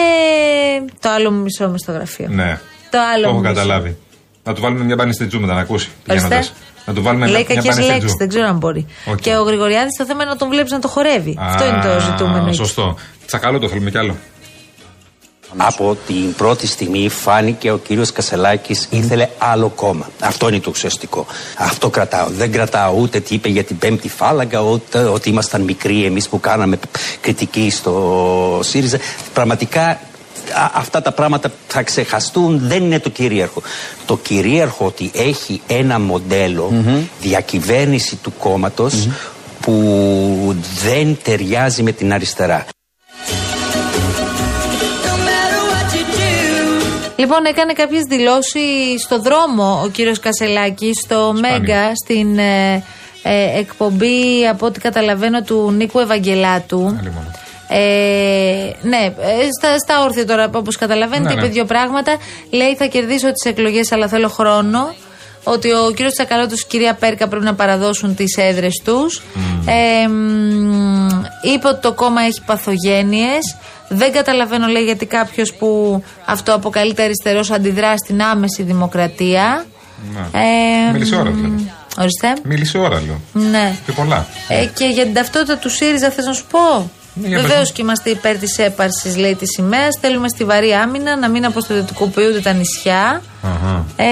το 1.00 1.08
άλλο 1.10 1.30
μου 1.30 1.40
μισό 1.42 1.68
με 1.68 1.78
στο 1.78 1.92
γραφείο. 1.92 2.26
Ναι. 2.30 2.58
Το 2.90 2.98
άλλο 3.14 3.22
Το 3.22 3.28
έχω 3.28 3.36
μου 3.36 3.40
μισό. 3.42 3.54
καταλάβει. 3.54 3.96
Να 4.44 4.54
του 4.54 4.60
βάλουμε 4.60 4.84
μια 4.84 4.94
μπάνη 4.94 5.12
στην 5.14 5.28
τζούμετα 5.28 5.54
να 5.54 5.60
ακούσει. 5.60 5.88
Ορίστε. 6.10 6.28
πηγαίνοντας. 6.28 6.52
Να 6.86 6.92
του 6.94 7.02
βάλουμε 7.02 7.26
Λέει 7.26 7.34
μια, 7.34 7.44
μια 7.48 7.54
κακές 7.54 7.64
μπάνη 7.64 7.82
στην 7.82 7.86
λέξεις, 7.92 8.08
τζου. 8.08 8.18
δεν 8.18 8.28
ξέρω 8.28 8.46
αν 8.46 8.56
μπορεί. 8.56 8.86
Οκ. 9.06 9.20
Και 9.20 9.36
ο 9.36 9.42
Γρηγοριάδης 9.42 9.96
το 9.98 10.04
θέμα 10.04 10.22
είναι 10.22 10.30
να 10.32 10.36
τον 10.38 10.48
βλέπεις 10.48 10.72
να 10.72 10.78
το 10.78 10.88
χορεύει. 10.88 11.36
Αυτό 11.40 11.66
είναι 11.66 11.80
το 11.82 11.88
Α, 11.88 11.98
ζητούμενο. 11.98 12.46
εκεί. 12.46 12.56
Σωστό. 12.56 12.94
Τσακαλώ 13.26 13.58
το 13.58 13.68
θέλουμε 13.68 13.90
κι 13.90 13.98
άλλο. 13.98 14.16
Από 15.56 15.96
την 16.06 16.34
πρώτη 16.34 16.66
στιγμή 16.66 17.08
φάνηκε 17.08 17.70
ο 17.70 17.78
κύριος 17.78 18.12
Κασελάκης 18.12 18.86
ήθελε 18.90 19.28
άλλο 19.38 19.68
κόμμα. 19.68 20.08
Αυτό 20.20 20.48
είναι 20.48 20.60
το 20.60 20.70
ουσιαστικό. 20.70 21.26
Αυτό 21.58 21.90
κρατάω. 21.90 22.26
Δεν 22.28 22.52
κρατάω 22.52 22.94
ούτε 22.98 23.20
τι 23.20 23.34
είπε 23.34 23.48
για 23.48 23.64
την 23.64 23.78
πέμπτη 23.78 24.08
φάλαγγα, 24.08 24.60
ούτε 24.60 24.98
ότι 24.98 25.28
ήμασταν 25.28 25.60
μικροί 25.62 26.04
εμείς 26.04 26.28
που 26.28 26.40
κάναμε 26.40 26.78
κριτική 27.20 27.70
στο 27.70 28.60
ΣΥΡΙΖΑ. 28.62 28.98
Πραγματικά 29.34 29.82
α- 29.82 29.98
αυτά 30.74 31.02
τα 31.02 31.12
πράγματα 31.12 31.52
θα 31.66 31.82
ξεχαστούν, 31.82 32.58
δεν 32.62 32.84
είναι 32.84 33.00
το 33.00 33.08
κυρίαρχο. 33.08 33.62
Το 34.06 34.16
κυρίαρχο 34.16 34.86
ότι 34.86 35.10
έχει 35.14 35.60
ένα 35.66 36.00
μοντέλο 36.00 36.72
διακυβέρνηση 37.20 38.16
του 38.16 38.32
κομματος 38.38 39.08
που 39.60 40.56
δεν 40.82 41.18
ταιριάζει 41.22 41.82
με 41.82 41.92
την 41.92 42.12
αριστερά. 42.12 42.66
Λοιπόν, 47.16 47.44
έκανε 47.44 47.72
κάποιες 47.72 48.02
δηλώσει 48.02 48.98
στο 48.98 49.20
δρόμο 49.20 49.80
ο 49.84 49.88
κύριος 49.88 50.20
Κασελάκη, 50.20 50.90
στο 51.04 51.34
Μέγκα, 51.40 51.92
στην 52.04 52.38
ε, 52.38 52.74
ε, 53.22 53.58
εκπομπή, 53.58 54.46
από 54.50 54.66
ό,τι 54.66 54.80
καταλαβαίνω, 54.80 55.42
του 55.42 55.70
Νίκου 55.76 55.98
Ευαγγελάτου. 55.98 56.96
Άλλη 56.98 57.10
μόνο. 57.14 57.30
Ε, 57.68 58.70
ναι, 58.82 59.04
ε, 59.04 59.48
στα, 59.60 59.78
στα 59.78 60.02
όρθια 60.02 60.26
τώρα, 60.26 60.50
όπως 60.54 60.76
καταλαβαίνετε, 60.76 61.28
Ναι, 61.28 61.34
ναι. 61.34 61.40
είπε 61.40 61.52
δύο 61.52 61.64
πράγματα. 61.64 62.16
Λέει: 62.50 62.76
Θα 62.76 62.86
κερδίσω 62.86 63.32
τις 63.32 63.50
εκλογές, 63.50 63.92
αλλά 63.92 64.08
θέλω 64.08 64.28
χρόνο. 64.28 64.94
Ότι 65.44 65.72
ο 65.72 65.92
κύριος 65.94 66.12
Τσακαλώτος 66.12 66.60
και 66.60 66.76
η 66.76 66.78
κυρία 66.78 66.94
Πέρκα 66.94 67.28
πρέπει 67.28 67.44
να 67.44 67.54
παραδώσουν 67.54 68.14
τις 68.14 68.36
έδρες 68.36 68.80
τους. 68.84 69.22
Ε, 69.66 70.08
μ, 70.08 71.08
είπε 71.54 71.68
ότι 71.68 71.80
το 71.80 71.92
κόμμα 71.92 72.22
έχει 72.22 72.40
παθογένειες. 72.46 73.56
Δεν 73.88 74.12
καταλαβαίνω, 74.12 74.66
λέει, 74.66 74.82
γιατί 74.82 75.06
κάποιος 75.06 75.52
που 75.54 76.02
αυτό 76.24 76.54
αποκαλείται 76.54 77.02
αριστερός 77.02 77.50
αντιδρά 77.50 77.96
στην 77.96 78.22
άμεση 78.22 78.62
δημοκρατία. 78.62 79.64
Ναι. 80.12 80.40
Ε, 80.40 80.92
Μίλησε 80.92 81.16
ώρα, 81.16 81.30
μ, 81.30 81.34
δηλαδή. 81.34 81.70
Ορίστε. 81.98 82.32
Μίλησε 82.42 82.78
ώρα, 82.78 83.00
λέω. 83.00 83.20
Ναι. 83.50 83.76
Και 83.86 83.92
πολλά. 83.92 84.26
Ε, 84.48 84.66
και 84.74 84.84
για 84.84 85.04
την 85.04 85.14
ταυτότητα 85.14 85.56
του 85.56 85.70
ΣΥΡΙΖΑ 85.70 86.10
θες 86.10 86.24
να 86.24 86.32
σου 86.32 86.44
πω; 86.50 86.90
Ναι, 87.20 87.28
για 87.28 87.36
Βεβαίως 87.40 87.58
πες 87.58 87.68
μου. 87.68 87.74
και 87.74 87.82
είμαστε 87.82 88.10
υπέρ 88.10 88.36
της 88.38 88.58
έπαρσης, 88.58 89.16
λέει, 89.16 89.34
της 89.34 89.48
σημαίας. 89.56 89.98
Θέλουμε 90.00 90.28
στιβαρή 90.28 90.72
άμυνα, 90.72 91.16
να 91.16 91.28
μην 91.28 91.44
αποστρατικοποιούνται 91.44 92.40
τα 92.40 92.52
νησιά. 92.52 93.22
Αχα. 93.42 93.84
Ε, 93.96 94.06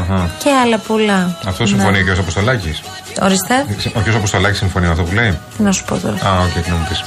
Αχα. 0.00 0.30
και 0.44 0.50
άλλα 0.64 0.78
πολλά. 0.78 1.38
Αυτό 1.46 1.66
συμφωνεί 1.66 1.98
Ναι. 1.98 2.04
και 2.04 2.10
ο 2.10 2.20
Αποστολάκης. 2.20 2.82
Ορίστε. 3.22 3.54
Ο 3.94 4.00
κ. 4.00 4.14
Αποστολάκης 4.14 4.58
συμφωνεί 4.58 4.86
με 4.86 4.92
αυτό 4.92 5.04
που 5.04 5.14
λέει. 5.14 5.38
Τι 5.56 5.62
να 5.62 5.72
σου 5.72 5.84
πω 5.84 5.96
τώρα. 5.98 6.14
Α, 6.14 6.40
ok, 6.40 6.50
okay, 6.64 6.68
να 6.68 6.74
μου 6.74 6.86
πεις. 6.88 7.02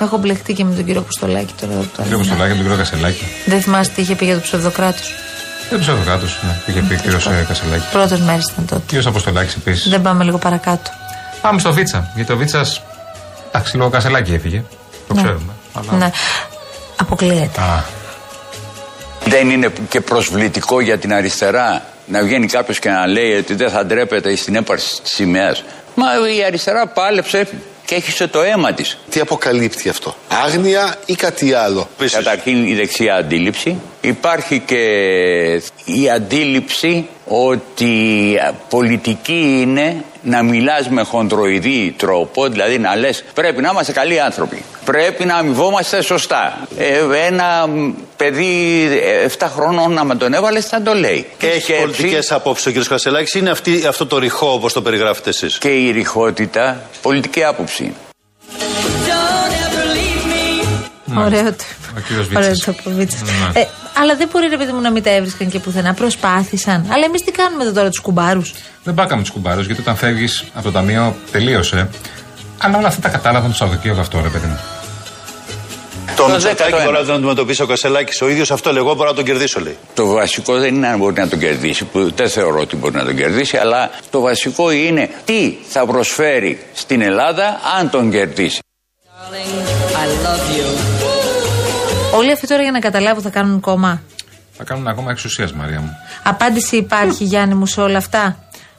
Έχω 0.00 0.16
μπλεχτεί 0.18 0.52
και 0.52 0.64
με 0.64 0.74
τον 0.74 0.84
κύριο 0.84 1.00
Αποστολάκη 1.00 1.52
τώρα. 1.60 1.72
εδώ 1.72 1.82
που 1.82 1.88
το 1.96 2.02
Κ. 2.02 2.06
λέω. 2.06 2.16
Αποστολάκη 2.16 2.56
και 2.56 2.62
τον 2.62 2.74
κ. 2.74 2.78
Κασελάκη. 2.78 3.24
Δεν 3.46 3.60
θυμάστε 3.60 3.92
τι 3.96 4.00
είχε 4.02 4.14
πει 4.14 4.24
για 4.24 4.34
το 4.34 4.40
ψευδοκράτος. 4.40 5.14
Δεν 5.70 5.78
τους 5.78 5.88
έδω 5.88 6.02
κάτω. 6.06 6.24
Ναι, 6.24 6.60
πήγε 6.66 6.80
πει 6.80 6.94
ο 6.94 7.18
κ. 7.18 7.46
Κασελάκης. 7.48 7.84
Πρώτε 7.92 8.18
μέρε 8.18 8.40
ήταν 8.52 8.66
τότε. 8.66 9.00
Κ. 9.00 9.06
Αποστολάκης 9.06 9.54
επίσης. 9.54 9.88
Δεν 9.90 10.02
πάμε 10.02 10.24
λίγο 10.24 10.38
παρακάτω. 10.38 10.90
Πάμε 11.40 11.60
στο 11.60 11.72
Βίτσα. 11.72 12.10
Γιατί 12.14 12.32
ο 12.32 12.36
Βίτσας. 12.36 12.82
Εντάξει, 13.48 13.76
λόγω 13.76 13.90
Κασελάκη 13.90 14.34
έφυγε. 14.34 14.62
Το 15.08 15.14
Ναι. 15.14 15.22
ξέρουμε. 15.22 15.52
Αλλά... 15.74 15.92
Ναι. 15.98 16.10
Αποκλείεται. 16.96 17.60
Α, 17.60 17.82
Δεν 19.24 19.50
είναι 19.50 19.72
και 19.88 20.00
προσβλητικό 20.00 20.80
για 20.80 20.98
την 20.98 21.12
αριστερά 21.14 21.82
να 22.06 22.22
βγαίνει 22.22 22.46
κάποιος 22.46 22.78
και 22.78 22.88
να 22.90 23.06
λέει 23.06 23.32
ότι 23.36 23.54
δεν 23.54 23.70
θα 23.70 23.86
ντρέπεται 23.86 24.36
στην 24.36 24.54
έπαρση 24.56 25.02
της 25.02 25.12
σημαίας. 25.12 25.64
Μα 25.94 26.06
η 26.38 26.44
αριστερά 26.44 26.86
πάλεψε 26.86 27.48
και 27.92 27.98
έχισε 27.98 28.26
το 28.28 28.42
αίμα 28.42 28.72
της. 28.72 28.98
Τι 29.10 29.20
αποκαλύπτει 29.20 29.88
αυτό; 29.88 30.14
Άγνοια 30.28 30.96
ή 31.06 31.14
κάτι 31.14 31.52
άλλο; 31.52 31.88
Καταρχήν 32.10 32.66
η 32.66 32.74
δεξιά 32.74 33.14
αντίληψη. 33.14 33.80
Υπάρχει 34.00 34.58
και 34.58 34.82
η 35.84 36.10
αντίληψη 36.14 37.08
ότι 37.24 37.90
πολιτική 38.68 39.58
είναι 39.60 40.04
να 40.22 40.42
μιλάς 40.42 40.88
με 40.88 41.02
χοντροειδή 41.02 41.94
τρόπο, 41.96 42.48
δηλαδή 42.48 42.78
να 42.78 42.96
λες 42.96 43.24
πρέπει 43.34 43.60
να 43.62 43.70
είμαστε 43.72 43.92
καλοί 43.92 44.20
άνθρωποι. 44.20 44.64
Πρέπει 44.84 45.24
να 45.24 45.34
αμοιβόμαστε 45.34 46.02
σωστά. 46.02 46.68
Ε, 46.78 47.00
ένα 47.26 47.68
παιδί 48.16 48.88
7 49.38 49.46
χρονών 49.54 49.92
να 49.92 50.04
με 50.04 50.14
τον 50.14 50.34
έβαλες 50.34 50.66
θα 50.66 50.82
το 50.82 50.94
λέει. 50.94 51.26
Και 51.38 51.46
Έχεις 51.46 51.62
σκέψη 51.62 51.82
πολιτικές 51.82 52.32
απόψεις 52.32 52.66
ο 52.66 52.80
κ. 52.80 52.86
Κασελάκης. 52.88 53.34
Είναι 53.34 53.50
αυτή, 53.50 53.86
αυτό 53.86 54.06
το 54.06 54.18
ρηχό 54.18 54.52
όπως 54.52 54.72
το 54.72 54.82
περιγράφετε 54.82 55.30
εσείς. 55.30 55.58
Και 55.58 55.68
η 55.68 55.90
ρηχότητα 55.90 56.82
πολιτική 57.02 57.44
άποψη. 57.44 57.92
Ωραίο 61.18 61.44
το. 61.52 61.64
Ο 61.96 62.00
κύριος 62.06 62.26
Βίτσας. 62.26 62.44
Ωραίο 62.44 62.54
το 62.64 62.74
είπε 62.78 62.88
ο 62.88 62.92
Βίτσας. 62.92 63.20
Ναι. 63.22 63.60
Ε, 63.60 63.66
αλλά 64.00 64.16
δεν 64.16 64.28
μπορεί 64.32 64.48
ρε 64.48 64.56
παιδί 64.56 64.72
μου 64.72 64.80
να 64.80 64.90
μην 64.90 65.02
τα 65.02 65.10
έβρισκαν 65.10 65.48
και 65.48 65.58
πουθενά. 65.58 65.94
Προσπάθησαν. 65.94 66.86
Αλλά 66.92 67.04
εμείς 67.04 67.22
τι 67.22 67.30
κάνουμε 67.30 67.62
εδώ 67.64 67.72
τώρα 67.72 67.88
τους 67.88 68.00
κουμπάρους; 68.00 68.54
δεν 68.84 68.94
πάκαμε 68.94 69.22
τους 69.22 69.30
κουμπάρους 69.30 69.66
γιατί 69.66 69.80
όταν 69.80 69.96
φεύγεις 69.96 70.44
από 70.54 70.64
το 70.64 70.72
ταμείο 70.72 71.16
τελείωσε. 71.30 71.88
Αλλά 72.58 72.78
όλα 72.78 72.86
αυτά 72.86 73.00
τα 73.00 73.08
κατάλαβαν 73.08 73.50
το 73.50 73.56
Σαββατοκύριακο 73.56 74.00
αυτό, 74.00 74.20
ρε 74.22 74.28
παιδί 74.28 74.46
μου. 74.46 74.58
Το 76.16 76.22
Το 76.22 76.28
Μητσοτάκη 76.28 76.72
10 76.72 76.84
μπορεί 76.84 76.96
να 76.96 77.04
τον 77.04 77.14
αντιμετωπίσει 77.14 77.62
ο 77.62 77.66
Κασελάκης 77.66 78.22
ο 78.22 78.28
ίδιος. 78.28 78.50
Αυτό 78.50 78.72
λέγω, 78.72 78.94
μπορώ 78.94 79.08
να 79.08 79.14
τον 79.14 79.24
κερδίσω, 79.24 79.60
λέει. 79.60 79.76
Το 79.94 80.06
βασικό 80.06 80.58
δεν 80.58 80.74
είναι 80.74 80.86
αν 80.86 80.98
μπορεί 80.98 81.14
να 81.20 81.28
τον 81.28 81.38
κερδίσει, 81.38 81.84
που 81.84 82.12
δεν 82.14 82.28
θεωρώ 82.28 82.60
ότι 82.60 82.76
μπορεί 82.76 82.94
να 82.94 83.04
τον 83.04 83.16
κερδίσει, 83.16 83.56
αλλά 83.56 83.90
το 84.10 84.20
βασικό 84.20 84.70
είναι 84.70 85.10
τι 85.24 85.54
θα 85.68 85.86
προσφέρει 85.86 86.66
στην 86.74 87.00
Ελλάδα 87.00 87.60
αν 87.78 87.90
τον 87.90 88.10
κερδίσει. 88.10 88.58
Όλοι 92.14 92.32
αυτοί 92.32 92.46
τώρα 92.46 92.62
για 92.62 92.70
να 92.70 92.78
καταλάβω 92.78 93.20
θα 93.20 93.30
κάνουν 93.30 93.60
κόμμα. 93.60 94.02
Θα 94.52 94.64
κάνουν 94.64 94.86
ακόμα 94.88 95.10
εξουσίας, 95.10 95.52
Μαρία 95.52 95.80
μου. 95.80 95.96
Απάντηση 96.24 96.76
υπάρχει, 96.76 97.24
Γιάννη 97.24 97.54
μου, 97.54 97.66
σε 97.66 97.80
όλα 97.80 97.98
αυτά. 97.98 98.24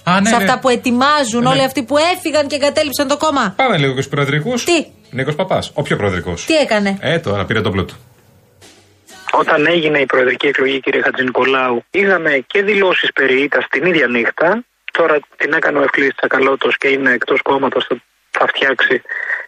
Α, 0.03 0.21
ναι, 0.21 0.29
σε 0.29 0.35
ναι. 0.35 0.43
αυτά 0.43 0.59
που 0.59 0.69
ετοιμάζουν 0.69 1.41
Ναι. 1.43 1.49
όλοι 1.49 1.63
αυτοί 1.63 1.83
που 1.83 1.97
έφυγαν 1.97 2.47
και 2.47 2.55
εγκατέλειψαν 2.55 3.07
το 3.07 3.17
κόμμα. 3.17 3.53
Πάμε 3.57 3.77
λίγο 3.77 3.93
και 3.93 4.01
στους 4.01 4.13
προεδρικούς. 4.13 4.63
Τι; 4.63 4.85
Νίκος 5.09 5.35
Παπάς. 5.35 5.71
Ο 5.73 5.81
πιο 5.81 5.95
προεδρικός. 5.97 6.45
Τι 6.45 6.53
έκανε; 6.55 6.97
Ε, 7.01 7.19
τώρα 7.19 7.45
πήρε 7.45 7.61
το 7.61 7.71
πλούτο. 7.71 7.93
Όταν 9.31 9.65
έγινε 9.67 9.99
η 9.99 10.05
προεδρική 10.05 10.47
εκλογή, 10.47 10.79
κύριε 10.79 11.01
Χατζηνικολάου, 11.01 11.83
είδαμε 11.91 12.43
και 12.47 12.61
δηλώσεις 12.63 13.09
περί 13.13 13.43
ήττας 13.43 13.65
την 13.69 13.85
ίδια 13.85 14.07
νύχτα. 14.07 14.63
Τώρα 14.91 15.19
την 15.37 15.53
έκανε 15.53 15.77
ο 15.79 15.81
Ευκλής 15.81 16.15
Τσακαλώτος 16.15 16.77
και 16.77 16.87
είναι 16.87 17.11
εκτός 17.11 17.41
κόμματος. 17.41 17.85
Θα, 17.89 17.95
θα 18.31 18.45
φτιάξει 18.47 19.01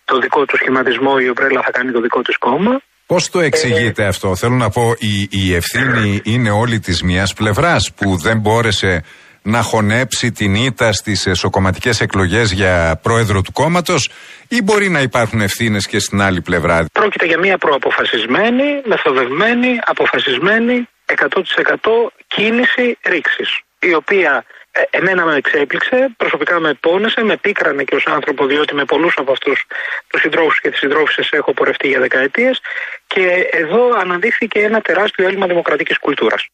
το 0.05 0.19
δικό 0.19 0.45
του 0.45 0.55
σχηματισμό. 0.57 1.13
Η 1.25 1.29
Ομπρέλα 1.29 1.61
θα 1.65 1.71
κάνει 1.71 1.91
το 1.91 2.01
δικό 2.01 2.21
της 2.21 2.37
κόμμα. 2.37 2.81
Πώς 3.07 3.29
το 3.29 3.39
εξηγείτε 3.39 4.05
αυτό, 4.05 4.35
Θέλω 4.35 4.55
να 4.55 4.69
πω, 4.69 4.95
η, 4.99 5.27
η 5.29 5.55
ευθύνη 5.55 6.21
είναι 6.23 6.49
όλη 6.49 6.79
της 6.79 7.01
μιας 7.01 7.33
πλευράς 7.33 7.91
που 7.95 8.17
δεν 8.17 8.39
μπόρεσε 8.39 9.03
να 9.41 9.61
χωνέψει 9.61 10.31
την 10.31 10.55
ήττα 10.55 10.93
στις 10.93 11.27
εσωκομματικές 11.27 12.01
εκλογές 12.01 12.51
για 12.51 12.99
πρόεδρο 13.01 13.41
του 13.41 13.51
κόμματος, 13.51 14.09
ή 14.47 14.61
μπορεί 14.61 14.89
να 14.89 15.01
υπάρχουν 15.01 15.41
ευθύνες 15.41 15.87
και 15.87 15.99
στην 15.99 16.21
άλλη 16.21 16.41
πλευρά; 16.41 16.85
Πρόκειται 16.93 17.25
για 17.25 17.39
μια 17.39 17.57
προαποφασισμένη, 17.57 18.81
μεθοδευμένη, 18.85 19.79
αποφασισμένη 19.85 20.87
100% 21.05 22.11
κίνηση 22.27 22.97
ρήξης. 23.01 23.59
Η 23.79 23.93
οποία 23.93 24.31
ε, 24.37 24.54
εμένα 24.89 25.25
με 25.25 25.35
εξέπληξε, 25.35 25.97
προσωπικά 26.17 26.59
με 26.59 26.73
πόνεσε, 26.73 27.21
με 27.23 27.37
πίκρανε 27.37 27.83
και 27.83 27.95
ως 27.95 28.05
άνθρωπο, 28.07 28.45
διότι 28.45 28.75
με 28.75 28.85
πολλούς 28.85 29.13
από 29.17 29.31
αυτούς 29.31 29.65
τους 30.07 30.21
συντρόφους 30.21 30.59
και 30.61 30.69
τις 30.69 30.79
συντρόφισσες 30.79 31.29
έχω 31.31 31.53
πορευτεί 31.53 31.87
για 31.87 31.99
δεκαετίες 31.99 32.61
και 33.07 33.25
εδώ 33.51 33.81
αναδείχθηκε 34.01 34.59
ένα 34.59 34.81
τεράστιο 34.81 35.25
έλλειμμα 35.27 35.47
δημοκρατικής 35.47 35.99
κουλτούρας. 35.99 36.47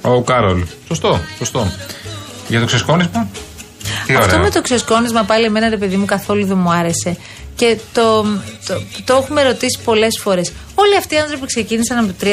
Ο 0.00 0.22
Κάρολ. 0.22 0.64
Σωστό, 0.86 1.20
σωστό. 1.38 1.66
Για 2.48 2.60
το 2.60 2.66
ξεσκόνισμα; 2.66 3.28
Τι 4.06 4.14
Αυτό 4.14 4.26
ωραία. 4.26 4.44
με 4.44 4.50
το 4.50 4.60
ξεσκόνισμα 4.62 5.22
πάλι 5.24 5.44
εμένα 5.44 5.68
ρε 5.68 5.76
παιδί 5.76 5.96
μου 5.96 6.04
καθόλου 6.04 6.46
δεν 6.46 6.58
μου 6.58 6.70
άρεσε. 6.70 7.16
Και 7.56 7.78
το, 7.92 8.22
το, 8.66 8.82
το 9.04 9.14
έχουμε 9.14 9.42
ρωτήσει 9.42 9.78
πολλές 9.84 10.18
φορές. 10.22 10.52
Όλοι 10.74 10.96
αυτοί 10.96 11.14
οι 11.14 11.18
άνθρωποι 11.18 11.46
ξεκίνησαν 11.46 11.98
από 11.98 12.06
το 12.06 12.26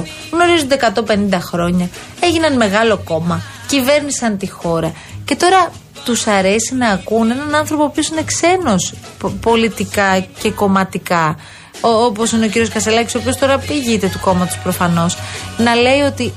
3%. 0.00 0.02
Γνωρίζονται 0.32 0.92
150 1.32 1.38
χρόνια. 1.40 1.88
Έγιναν 2.20 2.56
μεγάλο 2.56 3.00
κόμμα. 3.04 3.42
Κυβέρνησαν 3.66 4.38
τη 4.38 4.50
χώρα. 4.50 4.92
Και 5.24 5.36
τώρα 5.36 5.72
τους 6.04 6.26
αρέσει 6.26 6.74
να 6.74 6.88
ακούνε 6.88 7.32
έναν 7.32 7.54
άνθρωπο 7.54 7.82
ο 7.82 7.86
οποίος 7.86 8.08
είναι 8.08 8.22
ξένος 8.22 8.92
πολιτικά 9.40 10.26
και 10.40 10.50
κομματικά. 10.50 11.36
Όπως 11.80 12.32
είναι 12.32 12.44
ο 12.44 12.48
κύριος 12.48 12.68
Κασελάκης, 12.68 13.14
ο 13.14 13.18
οποίος 13.18 13.36
τώρα 13.36 13.58
πηγείται 13.58 14.08
του 14.08 14.20
κόμματος 14.20 14.58
προφανώς. 14.58 15.16
Να 15.58 15.74
λέει 15.74 16.00
ότι 16.00 16.32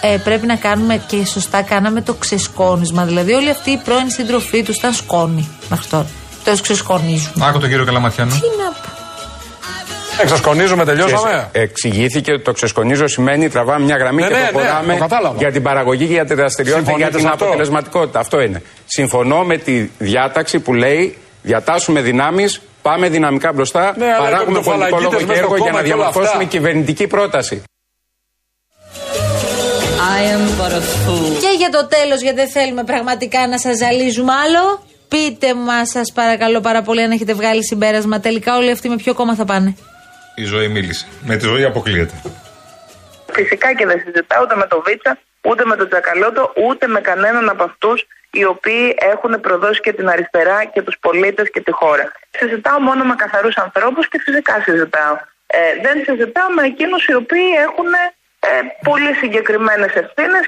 ε, 0.00 0.16
πρέπει 0.16 0.46
να 0.46 0.56
κάνουμε 0.56 1.02
και 1.06 1.24
σωστά 1.24 1.62
κάναμε 1.62 2.02
το 2.02 2.14
ξεσκόνισμα. 2.14 3.04
Δηλαδή, 3.04 3.32
όλοι 3.32 3.50
αυτοί 3.50 3.70
οι 3.70 3.76
πρώην 3.76 4.10
σύντροφοί 4.10 4.62
τους 4.62 4.76
ήταν 4.76 4.92
σκόνη 4.92 5.48
μέχρι 5.68 5.86
τώρα. 5.88 6.06
Το 6.56 6.62
ξεσκονίζουν. 6.62 7.42
Άκου 7.42 7.58
τον 7.58 7.68
κύριο 7.68 7.84
Καλαματιάνο. 7.84 8.30
Τι 8.32 8.40
να 8.62 8.70
πω. 8.70 8.88
Εξασκονίζουμε, 10.22 10.84
τελειώσαμε. 10.84 11.48
Και 11.52 11.58
Εξηγήθηκε 11.60 12.32
ότι 12.32 12.42
το 12.42 12.52
ξεσκονίζω 12.52 13.06
σημαίνει 13.06 13.48
τραβάμε 13.48 13.84
μια 13.84 13.96
γραμμή 13.96 14.22
Ναι, 14.22 14.28
και 14.28 14.34
ναι, 14.34 14.48
το 14.52 14.58
ναι, 14.58 14.64
χωράμε 14.64 14.92
το 14.92 14.98
κατάλαβα. 14.98 15.34
για 15.38 15.52
την 15.52 15.62
παραγωγή 15.62 16.06
και 16.06 16.12
για 16.12 16.24
τη 16.24 16.34
δραστηριότητα 16.34 16.90
και 16.90 16.96
για 16.96 17.06
Συμφωνείτε 17.06 17.18
την 17.18 17.26
σε 17.26 17.32
αυτό; 17.32 17.44
αποτελεσματικότητα. 17.44 18.18
Αυτό 18.18 18.40
είναι. 18.40 18.62
Συμφωνώ 18.86 19.42
με 19.44 19.56
τη 19.56 19.90
διάταξη 19.98 20.58
που 20.60 20.74
λέει 20.74 21.18
διατάσσουμε 21.42 22.00
δυνάμεις, 22.00 22.60
πάμε 22.82 23.08
δυναμικά 23.08 23.52
μπροστά, 23.52 23.94
Ναι, 23.96 24.04
αλλά 24.06 24.18
παράγουμε 24.18 24.58
το 24.58 24.64
πολιτικό 24.70 24.70
φαλαγγίτες 24.70 25.02
λόγο 25.02 25.18
και 25.18 25.26
μες 25.26 25.36
στο 25.36 25.44
έργο 25.44 25.56
για 25.56 25.64
κόμμα 25.66 25.80
να 25.80 25.86
και 25.86 25.92
όλα 25.92 25.96
διαμορφώσουμε 25.96 26.42
αυτά. 26.44 26.56
κυβερνητική 26.56 27.06
πρόταση. 27.06 27.62
Και 31.40 31.52
για 31.58 31.70
το 31.70 31.86
τέλος, 31.86 32.20
γιατί 32.22 32.36
δεν 32.36 32.50
θέλουμε 32.50 32.84
πραγματικά 32.84 33.46
να 33.48 33.58
σας 33.58 33.76
ζαλίζουμε 33.76 34.32
άλλο, 34.44 34.62
πείτε 35.12 35.54
μας, 35.54 35.88
σας 35.88 36.12
παρακαλώ 36.14 36.60
πάρα 36.60 36.82
πολύ, 36.82 37.02
αν 37.02 37.10
έχετε 37.10 37.34
βγάλει 37.34 37.64
συμπέρασμα. 37.64 38.20
Τελικά 38.20 38.56
όλοι 38.56 38.70
αυτοί 38.70 38.88
με 38.88 38.96
ποιο 38.96 39.14
κόμμα 39.14 39.34
θα 39.34 39.44
πάνε; 39.44 39.76
Η 40.34 40.44
ζωή 40.44 40.68
μίλησε. 40.68 41.06
Με 41.28 41.36
τη 41.36 41.44
ζωή 41.44 41.64
αποκλείεται. 41.64 42.14
Φυσικά 43.32 43.68
και 43.74 43.86
δεν 43.86 43.98
συζητάω 44.04 44.42
ούτε 44.42 44.56
με 44.56 44.66
τον 44.66 44.82
Βίτσα, 44.86 45.18
ούτε 45.48 45.64
με 45.64 45.76
τον 45.76 45.88
Τζακαλώτο, 45.88 46.52
ούτε 46.66 46.86
με 46.86 47.00
κανέναν 47.00 47.48
από 47.48 47.62
αυτούς 47.64 48.06
οι 48.30 48.44
οποίοι 48.44 48.96
έχουν 49.12 49.40
προδώσει 49.40 49.80
και 49.80 49.92
την 49.92 50.08
αριστερά 50.08 50.64
και 50.64 50.82
τους 50.82 50.96
πολίτες 51.00 51.50
και 51.50 51.60
τη 51.60 51.72
χώρα. 51.72 52.12
Συζητάω 52.38 52.78
μόνο 52.88 53.04
με 53.04 53.14
καθαρούς 53.14 53.56
ανθρώπους 53.56 54.08
και 54.08 54.18
φυσικά 54.24 54.54
συζητάω. 54.66 55.14
Ε, 55.46 55.60
δεν 55.84 55.96
συζητάω 56.06 56.48
με 56.56 56.62
εκείνους 56.62 57.02
οι 57.06 57.14
οποίοι 57.14 57.48
έχουν 57.66 57.90
ε, 58.40 58.48
πολύ 58.88 59.12
συγκεκριμένες 59.14 59.92
ευθύνες. 60.02 60.44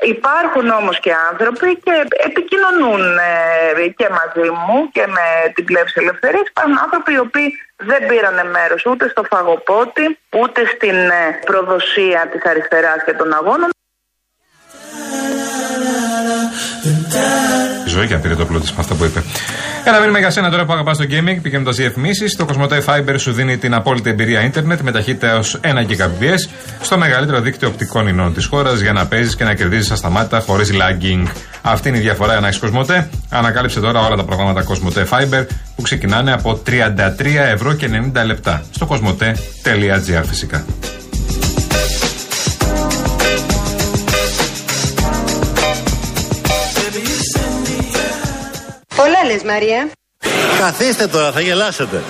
Υπάρχουν 0.00 0.70
όμως 0.70 1.00
και 1.00 1.12
άνθρωποι 1.30 1.76
και 1.84 2.06
επικοινωνούν 2.28 3.18
ε, 3.18 3.88
και 3.88 4.08
μαζί 4.08 4.50
μου 4.50 4.90
και 4.92 5.06
με 5.06 5.52
την 5.54 5.64
πλεύση 5.64 5.94
ελευθερίας. 6.00 6.48
Υπάρχουν 6.48 6.78
άνθρωποι 6.78 7.12
οι 7.12 7.18
οποίοι 7.18 7.58
δεν 7.76 8.06
πήραν 8.06 8.50
μέρος 8.50 8.86
ούτε 8.86 9.08
στο 9.08 9.22
φαγοπότη, 9.22 10.18
ούτε 10.40 10.66
στην 10.66 10.94
ε, 10.94 11.38
προδοσία 11.44 12.28
της 12.32 12.44
αριστεράς 12.44 13.04
και 13.04 13.12
των 13.12 13.32
αγώνων. 13.32 13.70
Ζωή 18.00 18.08
και 18.08 18.14
αν 18.14 18.20
πήρε 18.20 18.34
το 18.34 18.44
πλούτη 18.44 18.66
με 18.66 18.76
αυτά 18.78 18.94
που 18.94 19.04
είπε. 19.04 19.22
Ένα 19.84 19.98
μήνυμα 20.00 20.18
για 20.18 20.30
σένα 20.30 20.50
τώρα 20.50 20.64
που 20.64 20.72
αγαπάς 20.72 20.96
το 20.96 21.04
gaming, 21.10 21.38
πηγαίνοντας 21.42 21.76
διαφημίσει. 21.76 22.24
Το 22.36 22.46
Cosmote 22.48 22.84
Fiber 22.84 23.14
σου 23.16 23.32
δίνει 23.32 23.56
την 23.56 23.74
απόλυτη 23.74 24.10
εμπειρία 24.10 24.40
ίντερνετ 24.40 24.80
με 24.80 24.92
ταχύτητα 24.92 25.28
έως 25.30 25.60
1 25.62 25.66
Gbps 25.66 26.48
στο 26.80 26.98
μεγαλύτερο 26.98 27.40
δίκτυο 27.40 27.68
οπτικών 27.68 28.06
ινών 28.06 28.34
της 28.34 28.46
χώρας 28.46 28.80
για 28.80 28.92
να 28.92 29.06
παίζεις 29.06 29.36
και 29.36 29.44
να 29.44 29.54
κερδίζεις 29.54 29.90
ασταμάτητα 29.90 30.40
χωρίς 30.40 30.70
lagging. 30.72 31.26
Αυτή 31.62 31.88
είναι 31.88 31.98
η 31.98 32.00
διαφορά 32.00 32.32
για 32.32 32.40
να 32.40 32.48
έχει 32.48 32.60
Cosmote. 32.62 33.04
Ανακάλυψε 33.28 33.80
τώρα 33.80 34.00
όλα 34.06 34.16
τα 34.16 34.24
προγράμματα 34.24 34.64
Cosmote 34.66 35.04
Fiber 35.08 35.46
που 35.76 35.82
ξεκινάνε 35.82 36.32
από 36.32 36.62
33 36.66 36.70
ευρώ 37.52 37.72
και 37.72 37.88
90 38.14 38.24
λεπτά 38.24 38.62
στο 38.70 38.88
cosmote.gr 38.90 40.22
φυσικά. 40.24 40.64
Λες 49.30 49.42
Μαρία; 49.42 49.90
Καθίστε 50.58 51.06
τώρα, 51.06 51.32
θα 51.32 51.40
γελάσετε. 51.40 52.02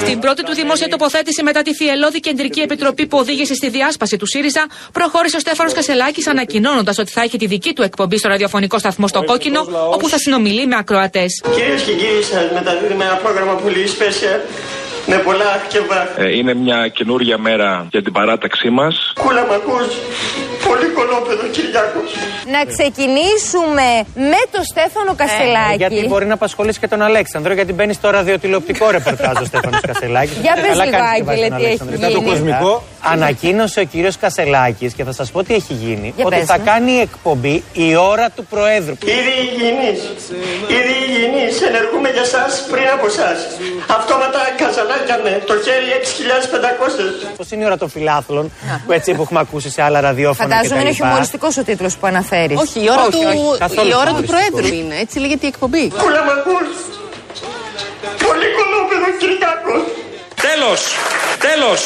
Στην 0.00 0.20
πρώτη 0.20 0.42
του 0.44 0.54
δημόσια 0.54 0.88
τοποθέτηση 0.88 1.42
μετά 1.42 1.62
τη 1.62 1.74
θυελώδη 1.74 2.20
κεντρική 2.20 2.60
επιτροπή 2.60 3.06
που 3.06 3.18
οδήγησε 3.18 3.54
στη 3.54 3.68
διάσπαση 3.68 4.16
του 4.16 4.26
ΣΥΡΙΖΑ, 4.26 4.66
προχώρησε 4.92 5.36
ο 5.36 5.40
Στέφανος 5.40 5.72
Κασελάκης 5.72 6.26
ανακοινώνοντας 6.26 6.98
ότι 6.98 7.10
θα 7.10 7.22
έχει 7.22 7.38
τη 7.38 7.46
δική 7.46 7.72
του 7.72 7.82
εκπομπή 7.82 8.18
στο 8.18 8.28
ραδιοφωνικό 8.28 8.78
σταθμό 8.78 9.06
στο 9.08 9.24
Κόκκινο, 9.24 9.60
όπου 9.92 10.08
θα 10.08 10.18
συνομιλεί 10.18 10.66
με 10.66 10.76
ακροατές. 10.78 11.42
Κυρίες 11.54 11.82
και 11.82 11.92
κύριοι, 11.92 12.22
σας 12.22 12.50
μεταδίδουμε 12.52 13.04
ένα 13.04 13.14
πρόγραμμα 13.14 13.54
πολύ 13.54 13.88
special 13.98 14.40
με 15.06 15.16
πολλά 15.16 15.62
και 15.68 15.80
βάθη. 15.80 16.22
Ε, 16.22 16.36
είναι 16.36 16.54
μια 16.54 16.88
καινούργια 16.88 17.38
μέρα 17.38 17.86
για 17.90 18.02
την 18.02 18.12
παράταξή 18.12 18.70
μας. 18.70 19.12
Κούλα 19.20 19.46
μ' 19.46 19.52
ακούς. 19.52 19.86
Πολύ 20.70 20.88
κολόπεδο 20.98 21.44
Κυριάκος. 21.54 22.10
Να 22.54 22.60
ξεκινήσουμε 22.72 23.88
με 24.32 24.40
τον 24.50 24.62
Στέφανο 24.72 25.12
Κασελάκη. 25.20 25.72
Ε, 25.72 25.86
γιατί 25.86 26.06
μπορεί 26.08 26.26
να 26.26 26.34
απασχολήσει 26.34 26.78
και 26.78 26.88
τον 26.88 27.02
Αλέξανδρο, 27.02 27.52
γιατί 27.52 27.72
μπαίνει 27.72 27.92
στο 27.92 28.10
ραδιοτηλεοπτικό 28.10 28.90
ρεπορτάζ 28.90 29.36
ο 29.40 29.44
Στέφανος 29.44 29.80
Κασελάκης. 29.90 30.36
Για 30.46 30.54
πες 30.54 30.84
λίγο, 30.84 30.98
Άγγελε, 31.14 31.48
τι 31.56 31.64
έχει 31.64 31.74
Ήταν 31.74 32.12
το 32.12 32.18
γίνει. 32.18 32.30
κοσμικό. 32.30 32.82
Ανακοίνωσε 33.02 33.80
ο 33.80 33.84
κύριος 33.84 34.16
Κασελάκης 34.16 34.92
και 34.94 35.04
θα 35.04 35.12
σας 35.12 35.30
πω 35.30 35.42
τι 35.42 35.54
έχει 35.54 35.72
γίνει. 35.72 36.12
Για 36.16 36.24
ότι 36.26 36.36
πες 36.36 36.46
θα 36.46 36.58
μου. 36.58 36.64
κάνει 36.64 36.92
εκπομπή 37.00 37.62
η 37.72 37.96
ώρα 37.96 38.30
του 38.30 38.44
Προέδρου. 38.44 38.94
Ήδη 39.04 39.34
υγιεινής. 39.46 40.00
Ήδη 40.78 40.94
υγιεινής. 41.06 41.62
Ενεργούμε 41.62 42.08
για 42.10 42.24
σας 42.24 42.66
πριν 42.70 42.88
από 42.94 43.06
εσάς. 43.06 43.38
Αυτόματα 43.98 44.38
καζανάκια 44.56 45.20
με. 45.24 45.42
Το 45.46 45.54
χέρι 45.64 45.88
6.500. 46.00 47.34
Πώς 47.36 47.50
είναι 47.50 47.62
η 47.62 47.66
ώρα 47.66 47.76
των 47.76 47.88
φιλάθλων, 47.90 48.52
που 48.86 48.92
έτσι 48.92 49.14
που 49.14 49.22
έχουμε 49.22 49.40
ακούσει 49.40 49.70
σε 49.70 49.82
άλλα 49.82 50.00
ραδιόφωνα. 50.00 50.48
Φαντάζομαι 50.48 50.80
είναι 50.80 50.90
κτλ. 50.90 50.96
χιουμοριστικός 50.96 51.56
ο 51.56 51.62
τίτλος 51.62 51.96
που 51.96 52.06
αναφέρεις. 52.06 52.58
Όχι, 52.60 52.78
η 52.84 52.88
ώρα, 52.90 53.04
του, 53.08 53.18
καθόλου 53.58 53.88
η 53.88 53.94
ώρα 53.94 54.10
του 54.10 54.24
χιουμοριστικός. 54.24 54.50
Προέδρου 54.50 54.74
είναι. 54.76 54.96
Έτσι 55.00 55.18
λέγεται 55.18 55.46
η 55.46 55.48
εκπομπή. 55.48 55.88
Κούλα 55.88 56.22
μ' 56.24 56.32
ακούς. 56.38 56.68
Πολύ 58.26 58.48
κολόπεδο 58.58 59.08
Κυριάκος. 59.20 59.82
Τέλος! 60.46 60.80
Τέλος! 61.48 61.80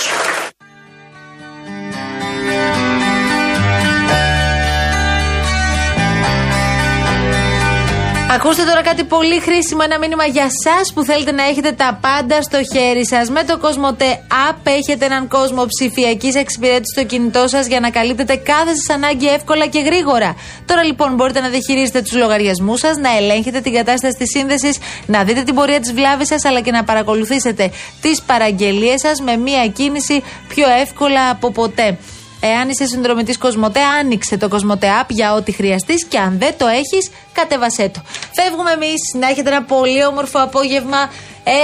Ακούστε 8.35 8.65
τώρα 8.65 8.83
κάτι 8.83 9.05
πολύ 9.05 9.41
χρήσιμο, 9.41 9.81
ένα 9.85 9.99
μήνυμα 9.99 10.25
για 10.27 10.43
εσά 10.43 10.93
που 10.95 11.03
θέλετε 11.05 11.33
να 11.33 11.43
έχετε 11.43 11.73
τα 11.73 11.99
πάντα 12.01 12.43
στο 12.43 12.59
χέρι 12.73 13.07
σας. 13.07 13.31
Με 13.31 13.45
το 13.45 13.61
Cosmote 13.63 14.11
App 14.51 14.59
έχετε 14.63 15.05
έναν 15.05 15.29
κόσμο 15.29 15.67
ψηφιακής 15.67 16.35
εξυπηρέτησης 16.35 16.93
στο 16.97 17.05
κινητό 17.05 17.49
σας 17.49 17.67
για 17.67 17.81
να 17.81 17.91
καλύπτετε 17.91 18.37
κάθε 18.37 18.75
σας 18.75 18.97
ανάγκη 18.97 19.27
εύκολα 19.27 19.67
και 19.67 19.81
γρήγορα. 19.81 20.37
Τώρα 20.67 20.85
λοιπόν 20.85 21.15
μπορείτε 21.15 21.41
να 21.41 21.49
διαχειρίζετε 21.49 22.01
τους 22.03 22.13
λογαριασμούς 22.13 22.81
σας, 22.81 22.97
να 22.97 23.17
ελέγχετε 23.17 23.61
την 23.61 23.73
κατάσταση 23.73 24.17
της 24.19 24.31
σύνδεσης, 24.31 24.79
να 25.07 25.25
δείτε 25.25 25.43
την 25.43 25.55
πορεία 25.55 25.81
της 25.81 25.93
βλάβης 25.93 26.27
σας, 26.27 26.45
αλλά 26.45 26.61
και 26.61 26.71
να 26.71 26.85
παρακολουθήσετε 26.85 27.71
τις 28.01 28.23
παραγγελίες 28.23 29.01
σας 29.01 29.21
με 29.21 29.37
μία 29.37 29.67
κίνηση 29.69 30.23
πιο 30.49 30.67
εύκολα 30.81 31.31
από 31.31 31.51
ποτέ. 31.51 31.99
Εάν 32.45 32.69
είσαι 32.69 32.87
συνδρομητής 32.87 33.39
Κοσμοτέ, 33.39 33.81
άνοιξε 34.01 34.37
το 34.37 34.49
Κοσμοτέ 34.49 34.87
App 35.03 35.07
για 35.09 35.35
ό,τι 35.35 35.53
χρειαστείς 35.53 36.05
και 36.05 36.19
αν 36.19 36.39
δεν 36.39 36.55
το 36.59 36.67
έχεις, 36.67 37.11
κατεβασέ 37.33 37.89
το. 37.89 38.01
Φεύγουμε 38.33 38.71
εμείς, 38.71 39.01
να 39.21 39.29
έχετε 39.29 39.49
ένα 39.51 39.63
πολύ 39.63 40.05
όμορφο 40.05 40.39
απόγευμα. 40.43 41.11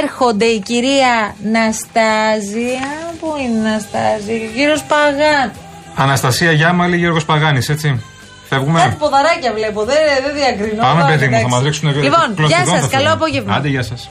Έρχονται 0.02 0.44
η 0.44 0.60
κυρία 0.60 1.34
Ναστάζια. 1.52 2.88
Πού 3.20 3.34
είναι 3.42 3.58
η 3.58 3.62
Ναστάζια, 3.62 4.36
και 4.38 4.46
ο 4.50 4.54
κύριος 4.54 4.82
Παγάν. 4.82 5.52
Αναστασία 5.96 6.52
Γιάμαλη, 6.52 6.96
Γιώργος 6.96 7.24
Παγάνης, 7.24 7.68
έτσι. 7.68 7.88
Κάτι 7.88 8.02
Φεύγουμε. 8.48 8.96
ποδαράκια 8.98 9.52
βλέπω, 9.52 9.84
δεν, 9.84 9.96
δεν 10.24 10.34
διακρινώ. 10.34 10.82
Πάμε, 10.82 11.00
αλλά 11.02 11.08
παιδί 11.10 11.24
μου, 11.24 11.30
θα 11.32 11.38
εντάξει. 11.38 11.54
μας 11.54 11.62
ρίξουν 11.62 11.88
Λοιπόν, 11.88 12.24
γεια 12.26 12.34
κλωστιδόν 12.36 12.66
σας, 12.66 12.80
θα 12.80 12.86
καλό 12.86 12.90
φύγουμε. 12.90 13.10
απόγευμα. 13.10 13.54
Άντε, 13.54 13.68
γεια 13.68 13.82
σας. 13.82 14.08